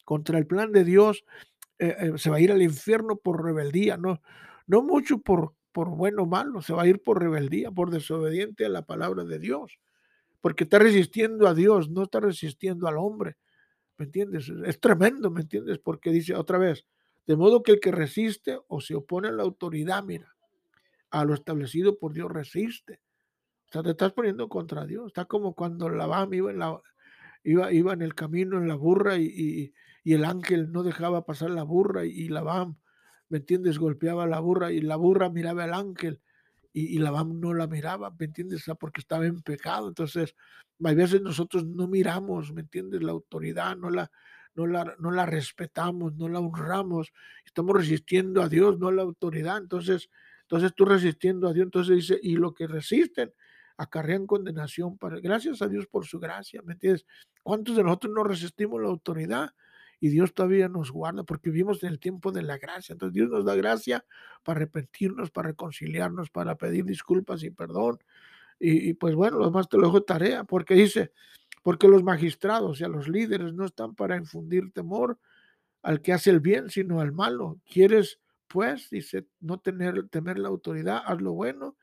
contra 0.04 0.38
el 0.38 0.46
plan 0.46 0.72
de 0.72 0.84
Dios, 0.84 1.24
eh, 1.78 1.96
eh, 1.98 2.12
se 2.16 2.30
va 2.30 2.36
a 2.36 2.40
ir 2.40 2.52
al 2.52 2.62
infierno 2.62 3.16
por 3.16 3.42
rebeldía, 3.42 3.96
no, 3.96 4.20
no 4.66 4.82
mucho 4.82 5.18
por, 5.18 5.54
por 5.72 5.88
bueno 5.90 6.22
o 6.22 6.26
malo, 6.26 6.62
se 6.62 6.72
va 6.72 6.82
a 6.82 6.86
ir 6.86 7.02
por 7.02 7.20
rebeldía, 7.20 7.70
por 7.70 7.90
desobediente 7.90 8.64
a 8.64 8.68
la 8.68 8.82
palabra 8.82 9.24
de 9.24 9.38
Dios, 9.38 9.80
porque 10.40 10.64
está 10.64 10.78
resistiendo 10.78 11.48
a 11.48 11.54
Dios, 11.54 11.90
no 11.90 12.04
está 12.04 12.20
resistiendo 12.20 12.86
al 12.86 12.96
hombre, 12.96 13.36
¿me 13.98 14.04
entiendes? 14.04 14.50
Es 14.64 14.78
tremendo, 14.78 15.30
¿me 15.30 15.40
entiendes? 15.42 15.78
Porque 15.78 16.10
dice 16.10 16.34
otra 16.34 16.58
vez, 16.58 16.86
De 17.26 17.36
modo 17.36 17.62
que 17.62 17.72
el 17.72 17.80
que 17.80 17.90
resiste 17.90 18.58
o 18.68 18.82
se 18.82 18.94
opone 18.94 19.28
a 19.28 19.32
la 19.32 19.44
autoridad, 19.44 20.04
mira, 20.04 20.34
a 21.10 21.24
lo 21.24 21.32
establecido 21.32 21.98
por 21.98 22.12
Dios, 22.12 22.30
resiste. 22.30 23.00
O 23.74 23.76
sea, 23.76 23.82
te 23.82 23.90
estás 23.90 24.12
poniendo 24.12 24.48
contra 24.48 24.86
Dios. 24.86 25.08
Está 25.08 25.24
como 25.24 25.52
cuando 25.52 25.88
Labán 25.88 26.32
iba 26.32 26.48
en, 26.52 26.60
la, 26.60 26.80
iba, 27.42 27.72
iba 27.72 27.92
en 27.92 28.02
el 28.02 28.14
camino 28.14 28.56
en 28.56 28.68
la 28.68 28.76
burra 28.76 29.18
y, 29.18 29.72
el 30.04 30.24
ángel 30.24 30.70
no 30.70 30.84
dejaba 30.84 31.24
pasar 31.24 31.50
la 31.50 31.64
burra 31.64 32.04
y, 32.06 32.10
y 32.10 32.28
Labán, 32.28 32.78
¿me 33.28 33.38
entiendes? 33.38 33.80
Golpeaba 33.80 34.28
la 34.28 34.38
burra 34.38 34.70
y 34.70 34.80
la 34.80 34.94
burra 34.94 35.28
miraba 35.28 35.64
al 35.64 35.74
ángel 35.74 36.20
y, 36.72 36.94
y 36.94 36.98
Labán 36.98 37.40
no 37.40 37.52
la 37.52 37.66
miraba, 37.66 38.14
¿me 38.16 38.26
entiendes? 38.26 38.64
Porque 38.78 39.00
estaba 39.00 39.26
en 39.26 39.42
pecado. 39.42 39.88
Entonces, 39.88 40.36
a 40.84 40.94
veces 40.94 41.20
nosotros 41.20 41.66
no 41.66 41.88
miramos, 41.88 42.52
¿me 42.52 42.60
entiendes? 42.60 43.02
La 43.02 43.10
autoridad, 43.10 43.76
no 43.76 43.90
la, 43.90 44.08
no 44.54 44.68
la, 44.68 44.94
no 45.00 45.10
la 45.10 45.26
respetamos, 45.26 46.14
no 46.14 46.28
la 46.28 46.38
honramos, 46.38 47.12
estamos 47.44 47.76
resistiendo 47.76 48.40
a 48.40 48.48
Dios, 48.48 48.78
no 48.78 48.86
a 48.86 48.92
la 48.92 49.02
autoridad. 49.02 49.58
Entonces, 49.58 50.10
entonces 50.42 50.72
tú 50.76 50.84
resistiendo 50.84 51.48
a 51.48 51.52
Dios, 51.52 51.64
entonces 51.64 51.96
dice, 51.96 52.20
y 52.22 52.36
lo 52.36 52.54
que 52.54 52.68
resisten 52.68 53.32
acarrean 53.76 54.26
condenación. 54.26 54.98
Para, 54.98 55.20
gracias 55.20 55.62
a 55.62 55.68
Dios 55.68 55.86
por 55.86 56.06
su 56.06 56.18
gracia, 56.18 56.62
¿me 56.62 56.74
entiendes? 56.74 57.06
¿Cuántos 57.42 57.76
de 57.76 57.84
nosotros 57.84 58.12
no 58.14 58.24
resistimos 58.24 58.80
la 58.80 58.88
autoridad? 58.88 59.50
y 60.04 60.08
Dios 60.08 60.34
todavía 60.34 60.68
nos 60.68 60.90
guarda 60.90 61.22
porque 61.22 61.48
vivimos 61.48 61.82
en 61.82 61.88
el 61.88 61.98
tiempo 61.98 62.30
de 62.30 62.42
la 62.42 62.58
gracia. 62.58 62.92
Entonces 62.92 63.14
Dios 63.14 63.30
nos 63.30 63.46
da 63.46 63.54
gracia 63.54 64.04
para 64.42 64.58
arrepentirnos, 64.58 65.30
para 65.30 65.48
reconciliarnos, 65.48 66.28
para 66.28 66.56
pedir 66.56 66.84
disculpas 66.84 67.42
y 67.42 67.50
perdón. 67.50 67.98
Y, 68.58 68.92
pues 68.92 69.14
bueno, 69.14 69.38
lo 69.38 69.46
demás 69.46 69.66
te 69.66 69.78
lo 69.78 69.84
dejo 69.84 70.00
de 70.00 70.06
tarea, 70.06 70.44
porque 70.44 70.74
dice, 70.74 71.12
porque 71.62 71.88
los 71.88 72.02
magistrados 72.02 72.80
y 72.80 72.84
a 72.84 72.88
los 72.88 73.08
líderes 73.08 73.54
no 73.54 73.64
están 73.64 73.94
para 73.94 74.18
infundir 74.18 74.70
temor 74.72 75.18
al 75.82 76.02
que 76.02 76.12
hace 76.12 76.28
el 76.28 76.40
bien, 76.40 76.68
sino 76.68 77.00
al 77.00 77.12
malo. 77.12 77.58
¿Quieres, 77.64 78.20
pues, 78.46 78.90
dice, 78.90 79.26
no 79.40 79.58
tener, 79.58 80.08
temer 80.08 80.38
la 80.38 80.48
autoridad? 80.48 81.02
Haz 81.06 81.22
lo 81.22 81.32
bueno 81.32 81.76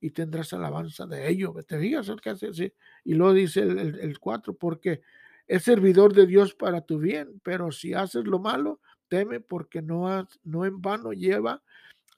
y 0.00 0.10
tendrás 0.10 0.52
alabanza 0.52 1.06
de 1.06 1.28
ello. 1.28 1.54
¿Te 1.66 1.78
digas 1.78 2.08
el 2.08 2.20
que 2.20 2.30
hace? 2.30 2.52
Sí. 2.52 2.72
Y 3.04 3.14
luego 3.14 3.32
dice 3.32 3.60
el 3.60 4.18
4, 4.18 4.54
porque 4.54 5.00
es 5.46 5.62
servidor 5.62 6.12
de 6.14 6.26
Dios 6.26 6.54
para 6.54 6.82
tu 6.82 6.98
bien, 6.98 7.40
pero 7.42 7.72
si 7.72 7.94
haces 7.94 8.24
lo 8.24 8.38
malo, 8.38 8.80
teme 9.08 9.40
porque 9.40 9.82
no, 9.82 10.28
no 10.44 10.66
en 10.66 10.80
vano 10.80 11.12
lleva 11.12 11.62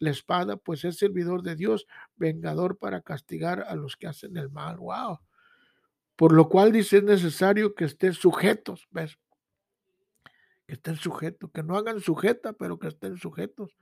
la 0.01 0.11
espada, 0.11 0.57
pues 0.57 0.85
es 0.85 0.97
servidor 0.97 1.43
de 1.43 1.55
Dios, 1.55 1.87
vengador 2.17 2.79
para 2.79 3.03
castigar 3.03 3.63
a 3.63 3.77
los 3.77 3.97
que 3.97 4.09
hacen 4.09 4.37
el 4.37 4.51
mal. 4.51 4.79
Wow. 4.79 5.21
Por 6.17 6.33
lo 6.33 6.49
cual 6.49 6.73
dice 6.73 6.99
es 6.99 7.05
necesario 7.05 7.75
que 7.75 7.85
estén 7.85 8.15
sujetos, 8.15 8.89
¿ves? 8.91 9.19
Que 10.67 10.75
estén 10.75 10.97
sujetos, 10.97 11.51
que 11.53 11.63
no 11.63 11.77
hagan 11.77 12.01
sujeta, 12.01 12.53
pero 12.55 12.79
que 12.79 12.89
estén 12.89 13.17
sujetos. 13.17 13.77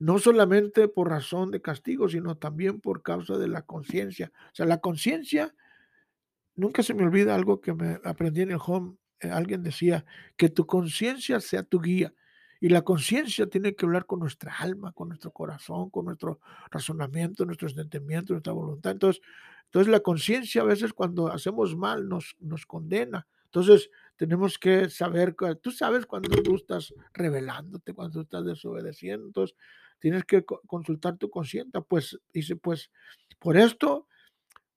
No 0.00 0.18
solamente 0.18 0.88
por 0.88 1.08
razón 1.08 1.52
de 1.52 1.62
castigo, 1.62 2.08
sino 2.08 2.36
también 2.36 2.80
por 2.80 3.02
causa 3.02 3.38
de 3.38 3.46
la 3.46 3.62
conciencia. 3.62 4.32
O 4.46 4.54
sea, 4.54 4.66
la 4.66 4.78
conciencia 4.78 5.54
nunca 6.56 6.82
se 6.82 6.94
me 6.94 7.04
olvida 7.04 7.34
algo 7.34 7.60
que 7.60 7.72
me 7.74 8.00
aprendí 8.04 8.40
en 8.42 8.50
el 8.50 8.58
home. 8.64 8.96
Eh, 9.20 9.30
alguien 9.30 9.62
decía 9.62 10.04
que 10.36 10.48
tu 10.48 10.66
conciencia 10.66 11.38
sea 11.40 11.62
tu 11.62 11.80
guía. 11.80 12.12
Y 12.60 12.68
la 12.68 12.82
conciencia 12.82 13.46
tiene 13.46 13.74
que 13.74 13.86
hablar 13.86 14.04
con 14.06 14.20
nuestra 14.20 14.54
alma, 14.58 14.92
con 14.92 15.08
nuestro 15.08 15.30
corazón, 15.30 15.88
con 15.90 16.06
nuestro 16.06 16.40
razonamiento, 16.70 17.46
nuestro 17.46 17.68
sentimiento, 17.68 18.34
nuestra 18.34 18.52
voluntad. 18.52 18.92
Entonces, 18.92 19.22
entonces 19.64 19.90
la 19.92 20.00
conciencia 20.00 20.62
a 20.62 20.64
veces 20.64 20.92
cuando 20.92 21.28
hacemos 21.28 21.76
mal 21.76 22.08
nos, 22.08 22.36
nos 22.40 22.66
condena. 22.66 23.28
Entonces 23.44 23.90
tenemos 24.16 24.58
que 24.58 24.90
saber, 24.90 25.34
tú 25.62 25.70
sabes 25.70 26.06
cuando 26.06 26.42
tú 26.42 26.56
estás 26.56 26.92
rebelándote, 27.14 27.94
cuando 27.94 28.12
tú 28.12 28.20
estás 28.20 28.44
desobedeciendo. 28.44 29.44
Tienes 30.00 30.24
que 30.24 30.44
consultar 30.44 31.18
tu 31.18 31.30
conciencia. 31.30 31.80
Pues 31.80 32.18
dice, 32.32 32.56
pues 32.56 32.90
por 33.38 33.56
esto 33.56 34.08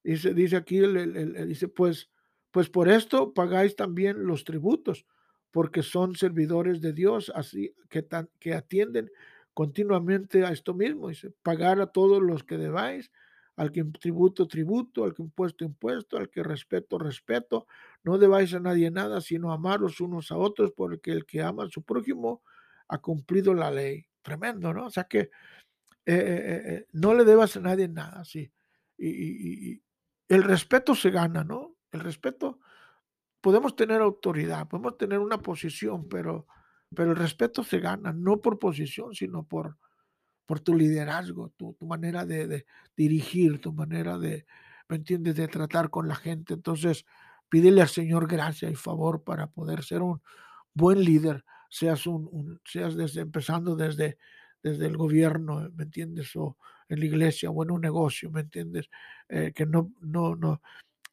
Dice, 0.04 0.34
dice 0.34 0.58
aquí, 0.58 0.78
el, 0.78 1.48
dice, 1.48 1.70
pues, 1.70 2.10
pues 2.52 2.70
por 2.70 2.90
esto 2.90 3.34
pagáis 3.34 3.76
también 3.76 4.26
los 4.26 4.44
tributos, 4.44 5.06
porque 5.52 5.82
son 5.82 6.16
servidores 6.16 6.82
de 6.82 6.94
Dios, 6.94 7.32
así 7.34 7.74
que, 7.90 8.06
que 8.40 8.54
atienden 8.54 9.10
continuamente 9.54 10.46
a 10.46 10.52
esto 10.52 10.74
mismo. 10.74 11.08
Dice, 11.08 11.32
pagar 11.42 11.80
a 11.80 11.88
todos 11.88 12.22
los 12.22 12.44
que 12.44 12.58
debáis, 12.58 13.12
al 13.56 13.72
que 13.72 13.84
tributo, 13.86 14.48
tributo, 14.48 15.06
al 15.06 15.14
que 15.14 15.22
impuesto, 15.22 15.64
impuesto, 15.64 16.18
al 16.18 16.30
que 16.30 16.44
respeto, 16.44 16.98
respeto. 16.98 17.66
No 18.04 18.18
debáis 18.18 18.54
a 18.54 18.60
nadie 18.60 18.92
nada, 18.92 19.22
sino 19.22 19.54
amaros 19.54 20.02
unos 20.02 20.32
a 20.32 20.38
otros, 20.38 20.74
porque 20.76 21.12
el 21.12 21.26
que 21.26 21.42
ama 21.42 21.64
a 21.64 21.70
su 21.70 21.84
prójimo 21.84 22.42
ha 22.90 22.98
cumplido 22.98 23.54
la 23.54 23.72
ley. 23.72 24.06
Tremendo, 24.24 24.74
¿no? 24.74 24.88
O 24.88 24.90
sea 24.90 25.04
que 25.04 25.20
eh, 25.20 25.30
eh, 26.06 26.62
eh, 26.66 26.88
no 26.94 27.14
le 27.14 27.24
debas 27.24 27.56
a 27.56 27.60
nadie 27.60 27.88
nada, 27.88 28.26
sí. 28.26 28.52
y, 28.98 29.82
el 30.28 30.44
respeto 30.44 30.96
se 30.96 31.12
gana, 31.12 31.44
¿no? 31.44 31.76
El 31.92 32.00
respeto, 32.00 32.60
podemos 33.40 33.76
tener 33.76 34.02
autoridad, 34.02 34.68
podemos 34.68 34.98
tener 34.98 35.20
una 35.20 35.38
posición, 35.38 36.08
pero, 36.10 36.48
pero 36.96 37.12
el 37.12 37.18
respeto 37.18 37.64
se 37.64 37.80
gana, 37.80 38.14
no 38.14 38.42
por 38.42 38.58
posición, 38.58 39.14
sino 39.14 39.46
por, 39.46 39.78
por 40.46 40.60
tu 40.60 40.76
liderazgo, 40.76 41.50
tu, 41.50 41.76
manera 41.82 42.26
de, 42.26 42.66
dirigir, 42.96 43.62
tu 43.62 43.74
manera 43.74 44.18
de, 44.18 44.46
¿me 44.88 44.96
entiendes?, 44.96 45.36
de 45.36 45.48
tratar 45.48 45.90
con 45.90 46.08
la 46.08 46.16
gente. 46.16 46.54
Entonces, 46.54 47.06
pídele 47.50 47.82
al 47.82 47.90
Señor 47.90 48.28
gracia 48.28 48.70
y 48.70 48.76
favor 48.76 49.24
para 49.24 49.48
poder 49.48 49.84
ser 49.84 50.02
un 50.02 50.22
buen 50.74 51.04
líder, 51.04 51.46
seas 51.74 52.06
un, 52.06 52.62
seas 52.64 52.96
desde, 52.96 53.22
empezando 53.22 53.76
desde, 53.76 54.20
desde 54.62 54.86
el 54.86 54.96
gobierno, 54.96 55.72
¿me 55.74 55.86
entiendes? 55.86 56.36
O 56.36 56.56
en 56.88 57.00
la 57.00 57.06
iglesia 57.06 57.50
o 57.50 57.64
en 57.64 57.72
un 57.72 57.82
negocio, 57.82 58.30
¿me 58.30 58.42
entiendes? 58.42 58.92
Eh, 59.28 59.54
que 59.56 59.66
no, 59.66 59.92
no, 60.00 60.36
no, 60.36 60.62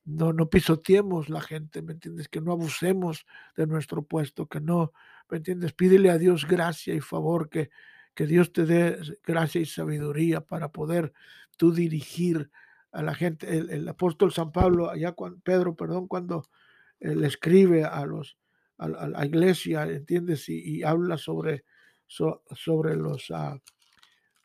no, 0.04 0.34
no 0.34 0.50
pisoteemos 0.50 1.30
la 1.30 1.40
gente, 1.40 1.80
¿me 1.80 1.94
entiendes? 1.94 2.28
Que 2.28 2.42
no 2.42 2.52
abusemos 2.52 3.24
de 3.56 3.66
nuestro 3.66 4.02
puesto, 4.02 4.48
que 4.48 4.60
no, 4.60 4.92
¿me 5.30 5.38
entiendes? 5.38 5.72
Pídele 5.72 6.10
a 6.10 6.18
Dios 6.18 6.46
gracia 6.46 6.94
y 6.94 7.00
favor, 7.00 7.48
que, 7.48 7.70
que 8.12 8.26
Dios 8.26 8.52
te 8.52 8.66
dé 8.66 8.98
gracia 9.24 9.62
y 9.62 9.64
sabiduría 9.64 10.42
para 10.42 10.70
poder 10.72 11.14
tú 11.56 11.72
dirigir 11.72 12.50
a 12.92 13.02
la 13.02 13.14
gente. 13.14 13.56
El, 13.56 13.88
apóstol 13.88 14.30
San 14.30 14.52
Pablo, 14.52 14.90
allá 14.90 15.12
cuando, 15.12 15.40
Pedro, 15.40 15.74
perdón, 15.74 16.06
cuando 16.06 16.44
le 16.98 17.26
escribe 17.26 17.84
a 17.84 18.04
los 18.04 18.36
a, 18.80 19.08
la 19.08 19.26
iglesia, 19.26 19.84
¿entiendes? 19.84 20.48
Y, 20.48 20.82
habla 20.82 21.18
sobre, 21.18 21.64
sobre 22.06 22.96
los, 22.96 23.30
uh, 23.30 23.58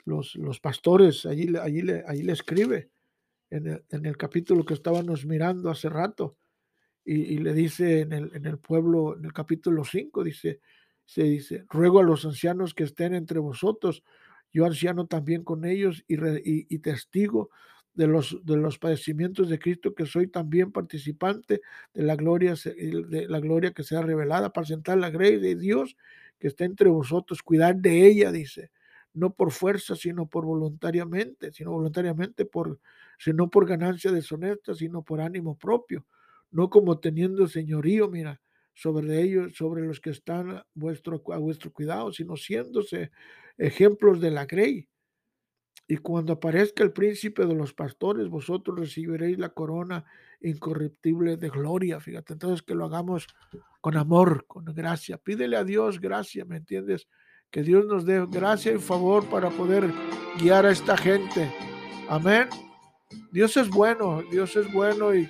los, 0.03 0.35
los 0.35 0.59
pastores, 0.59 1.25
allí, 1.25 1.53
allí, 1.61 1.81
le, 1.81 2.03
allí 2.05 2.23
le 2.23 2.33
escribe 2.33 2.89
en 3.49 3.67
el, 3.67 3.85
en 3.89 4.05
el, 4.05 4.17
capítulo 4.17 4.65
que 4.65 4.73
estábamos 4.73 5.25
mirando 5.25 5.69
hace 5.69 5.89
rato, 5.89 6.37
y, 7.07 7.37
le 7.37 7.53
dice 7.53 8.01
en 8.01 8.13
el, 8.13 8.31
en 8.33 8.45
el, 8.47 8.57
pueblo, 8.57 9.15
en 9.15 9.25
el 9.25 9.31
capítulo 9.31 9.85
5, 9.85 10.23
dice, 10.23 10.59
se 11.05 11.23
dice, 11.23 11.63
ruego 11.69 11.99
a 11.99 12.03
los 12.03 12.25
ancianos 12.25 12.73
que 12.73 12.83
estén 12.83 13.13
entre 13.13 13.37
vosotros, 13.39 14.03
yo 14.51 14.65
anciano 14.65 15.05
también 15.05 15.43
con 15.43 15.65
ellos 15.65 16.03
y, 16.07 16.15
y, 16.73 16.79
testigo 16.79 17.51
de 17.95 18.07
los, 18.07 18.37
de 18.43 18.57
los 18.57 18.77
padecimientos 18.77 19.49
de 19.49 19.57
Cristo, 19.57 19.95
que 19.95 20.05
soy 20.05 20.27
también 20.27 20.71
participante 20.71 21.61
de 21.93 22.03
la 22.03 22.15
gloria, 22.15 22.53
de 22.65 23.27
la 23.27 23.39
gloria 23.39 23.71
que 23.71 23.83
sea 23.83 24.01
revelada, 24.01 24.51
para 24.51 24.67
sentar 24.67 24.97
la 24.97 25.09
gracia 25.09 25.39
de 25.39 25.55
Dios 25.55 25.95
que 26.37 26.47
está 26.47 26.65
entre 26.65 26.89
vosotros, 26.89 27.41
cuidar 27.41 27.77
de 27.77 28.05
ella, 28.05 28.31
dice, 28.31 28.71
no 29.13 29.33
por 29.33 29.51
fuerza, 29.51 29.95
sino 29.95 30.27
por 30.27 30.45
voluntariamente, 30.45 31.51
sino 31.53 31.71
voluntariamente 31.71 32.45
por, 32.45 32.79
sino 33.17 33.49
por 33.49 33.65
ganancia 33.65 34.11
deshonesta, 34.11 34.75
sino 34.75 35.01
por 35.01 35.21
ánimo 35.21 35.57
propio, 35.57 36.05
no 36.51 36.69
como 36.69 36.99
teniendo 36.99 37.47
señorío, 37.47 38.09
mira, 38.09 38.41
sobre 38.73 39.21
ellos, 39.21 39.55
sobre 39.55 39.83
los 39.83 40.01
que 40.01 40.09
están 40.09 40.61
vuestro, 40.73 41.23
a 41.31 41.37
vuestro 41.37 41.71
cuidado, 41.71 42.11
sino 42.11 42.35
siéndose 42.35 43.11
ejemplos 43.57 44.19
de 44.19 44.31
la 44.31 44.45
grey. 44.45 44.89
Y 45.87 45.97
cuando 45.97 46.33
aparezca 46.33 46.83
el 46.83 46.91
príncipe 46.91 47.45
de 47.45 47.53
los 47.53 47.73
pastores, 47.73 48.27
vosotros 48.27 48.79
recibiréis 48.79 49.37
la 49.37 49.49
corona 49.49 50.03
incorruptible 50.41 51.37
de 51.37 51.49
gloria. 51.49 51.99
Fíjate, 51.99 52.33
entonces 52.33 52.63
que 52.63 52.73
lo 52.73 52.85
hagamos 52.85 53.27
con 53.81 53.95
amor, 53.95 54.45
con 54.47 54.65
gracia. 54.65 55.17
Pídele 55.17 55.57
a 55.57 55.63
Dios 55.63 55.99
gracia, 55.99 56.43
¿me 56.45 56.57
entiendes? 56.57 57.07
Que 57.51 57.61
Dios 57.61 57.85
nos 57.85 58.05
dé 58.05 58.25
gracia 58.25 58.73
y 58.73 58.79
favor 58.79 59.25
para 59.29 59.49
poder 59.51 59.91
guiar 60.39 60.65
a 60.65 60.71
esta 60.71 60.97
gente. 60.97 61.53
Amén. 62.09 62.49
Dios 63.31 63.55
es 63.57 63.69
bueno, 63.69 64.23
Dios 64.31 64.55
es 64.55 64.71
bueno 64.73 65.13
y 65.13 65.29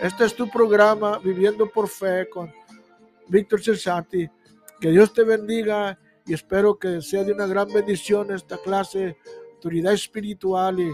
este 0.00 0.24
es 0.24 0.34
tu 0.34 0.48
programa, 0.48 1.18
Viviendo 1.18 1.68
por 1.68 1.88
Fe 1.88 2.28
con 2.30 2.50
Víctor 3.28 3.62
Cesati. 3.62 4.28
Que 4.80 4.90
Dios 4.90 5.12
te 5.12 5.24
bendiga 5.24 5.98
y 6.26 6.32
espero 6.32 6.78
que 6.78 7.02
sea 7.02 7.22
de 7.22 7.32
una 7.32 7.46
gran 7.46 7.70
bendición 7.72 8.30
esta 8.30 8.56
clase, 8.56 9.18
autoridad 9.60 9.92
espiritual. 9.92 10.80
Y 10.80 10.92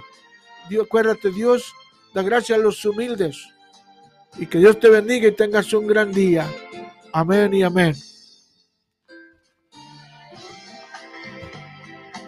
Dios, 0.69 0.87
acuérdate, 0.87 1.31
Dios 1.31 1.73
da 2.13 2.23
gracia 2.23 2.57
a 2.57 2.59
los 2.59 2.85
humildes. 2.85 3.49
Y 4.39 4.47
que 4.47 4.59
Dios 4.59 4.79
te 4.81 4.91
bendiga 4.91 5.29
y 5.29 5.33
tengas 5.33 5.73
un 5.73 5.87
gran 5.87 6.13
día. 6.13 6.51
Amén 7.13 7.55
y 7.55 7.63
amén. 7.63 7.95